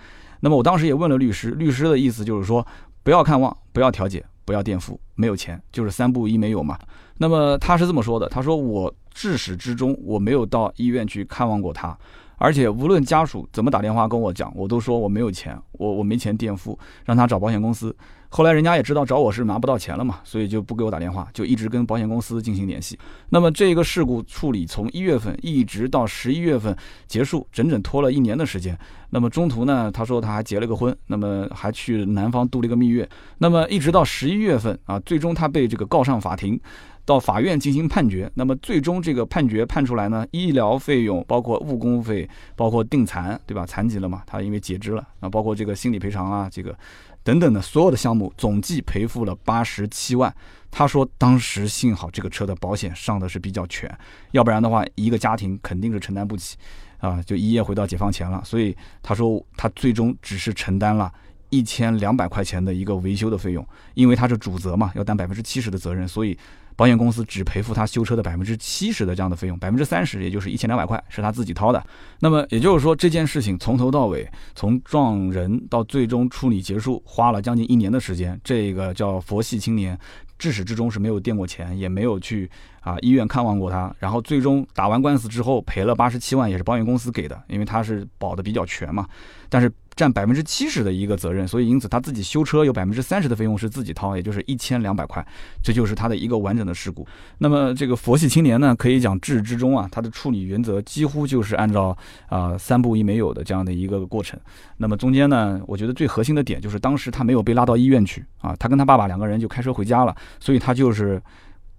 [0.41, 2.63] 那么我当时也问了律师，律师的意思就是说
[3.01, 6.77] 不要看望，不要调解，不要垫付，没有钱就是三不一没有嘛。
[7.17, 8.93] 那么他是这么说的，他说我。
[9.17, 11.97] 至始至终，我没有到医院去看望过他，
[12.37, 17.95] 而且无论家属怎么打电话跟我讲，我都说我没有钱，我我没钱垫付，让他找保险公司。
[18.29, 22.99] 后来人家也知道找我是拿不到钱了嘛，所以就不给我打电话，就一直跟保险公司进行联系。
[23.29, 28.77] 那么这个事故处理从一月份一直到十一月份结束，整整拖了一年的时间。
[29.09, 33.09] 那么中途呢，他说他还结了个婚，那么还去南方度了一个蜜月。
[33.39, 36.59] 那么一直到十一月份啊，最终他被这个告上法庭。
[37.07, 43.65] 到法院进行判决，那么最终这个判决判出来呢，医疗费用包括误工费，包括定残，对吧？
[43.65, 46.77] 残疾了嘛，他因为截肢了那，包括这个心理赔偿啊，这个
[47.23, 50.35] 等等的所有的项目，总计赔付了八十七万。
[50.69, 53.89] 他说当时幸好这个车的保险上的是比较全，
[54.31, 56.57] 要不然的话一个家庭肯定是承担不起
[56.97, 58.41] 啊，就一夜回到解放前了。
[58.43, 61.09] 所以他说他最终只是承担了。
[61.49, 66.37] 一千两百块钱的一个维修的费用，因为他是主责嘛，要担百分之七十的责任，所以
[66.77, 71.83] 保险公司只赔付他修车的百分之七十的这样的费用，百分之三十也就是一千两百块是他自己掏的。
[72.19, 78.39] 那么也就是说，这件事情从头到尾，从撞人到最终处理结束，花了将近一年的时间。
[78.43, 79.99] 这个叫佛系青年，
[80.37, 82.49] 至始至终是没有垫过钱，也没有去
[82.81, 83.91] 啊医院看望过他。
[83.97, 89.07] 然后最终打完官司之后赔了八十七万，也是保险公司给的，因为他是保的比较全嘛。
[89.49, 89.69] 但是。
[89.97, 95.25] 占百分之七十的一个责任，所以因此他自己修车有百分之三十的费用是自己掏，也就是一千两百块，
[95.63, 97.05] 这就是他的一个完整的事故。
[97.39, 104.39] 那么这个佛系青年呢，可以讲至始至终啊，他的处理原则几乎就是按照啊三不一没有的这样的一个过程。
[104.77, 111.19] 那么中间呢，我觉得最核心的点就是当时他没有被拉到医院去啊，他跟他爸爸两个人就开车回家了，所以他就是。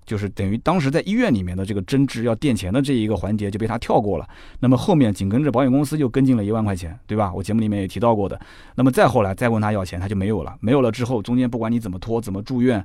[0.09, 4.27] 就是等于当时在医院里面的这个争执要垫钱的这一个环节就被他跳过了。
[4.59, 7.31] 那么后面紧跟着保险公司又跟进了一万块钱，对吧？
[7.33, 8.41] 我节目里面也提到过的。
[8.75, 10.57] 那么再后来再问他要钱，他就没有了。
[10.61, 12.85] 没有了之后，中间不管你怎么拖，怎么住院，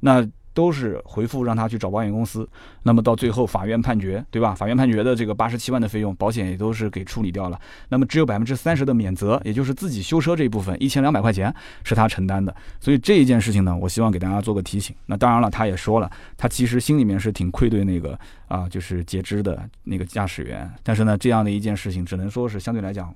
[0.00, 0.28] 那。
[0.54, 2.48] 都是回复让他去找保险公司，
[2.84, 4.54] 那么到最后法院判决，对吧？
[4.54, 7.60] 法院判决的这个八十七万的费用，保险也都是给处理掉了。
[7.88, 12.54] 那么只有百分之三十的免责，也就是自己修车这一部分一千两百块钱是他承担的。
[12.80, 14.94] 所以这一件事情呢，我希望给大家做个提醒。
[15.06, 20.70] 那当然了，他也说了，他其实心里面是挺愧对那个啊，就是截肢的那个驾驶员。
[20.84, 23.12] 但是呢，这样的一件事情，只能说是相对来讲。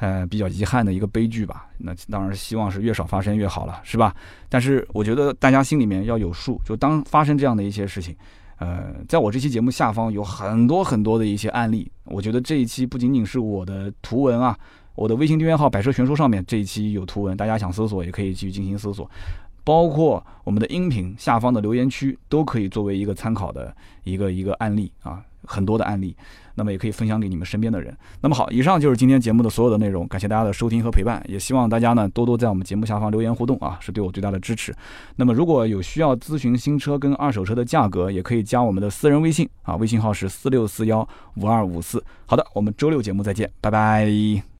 [0.00, 1.68] 呃，比较遗憾的一个悲剧吧。
[1.76, 4.16] 那当然希望是越少发生越好了，是吧？
[4.48, 8.16] 但是我觉得大家心里面要有数，就当发生这样的一些事情，
[8.58, 11.90] 呃，在我这期节目下方有很多很多的一些案例。
[12.04, 14.58] 我觉得这一期不仅仅是我的图文啊，
[14.94, 19.08] 我的微信订阅号“百车全说”上面这一期有图文，大家想搜索也可以去进行搜索。
[19.62, 26.16] 包括我们的音频下方的留言区都可以作为一个参考的一个一个案例啊，很多的案例。
[26.54, 27.96] 那么也可以分享给你们身边的人。
[28.20, 34.74] 那么好，以上就是今天节目的所有的内容，感谢大家的收听和陪伴，也希望大家呢多多在我们节目下方留言互动啊，是对我最大的支持。
[35.16, 42.02] 那么如果有需要咨询新车跟二手车的价格，也可以加我们的私人微信啊，微信号是四六四幺五二五四。
[42.26, 44.50] 好的，我们周六节目再见，拜拜。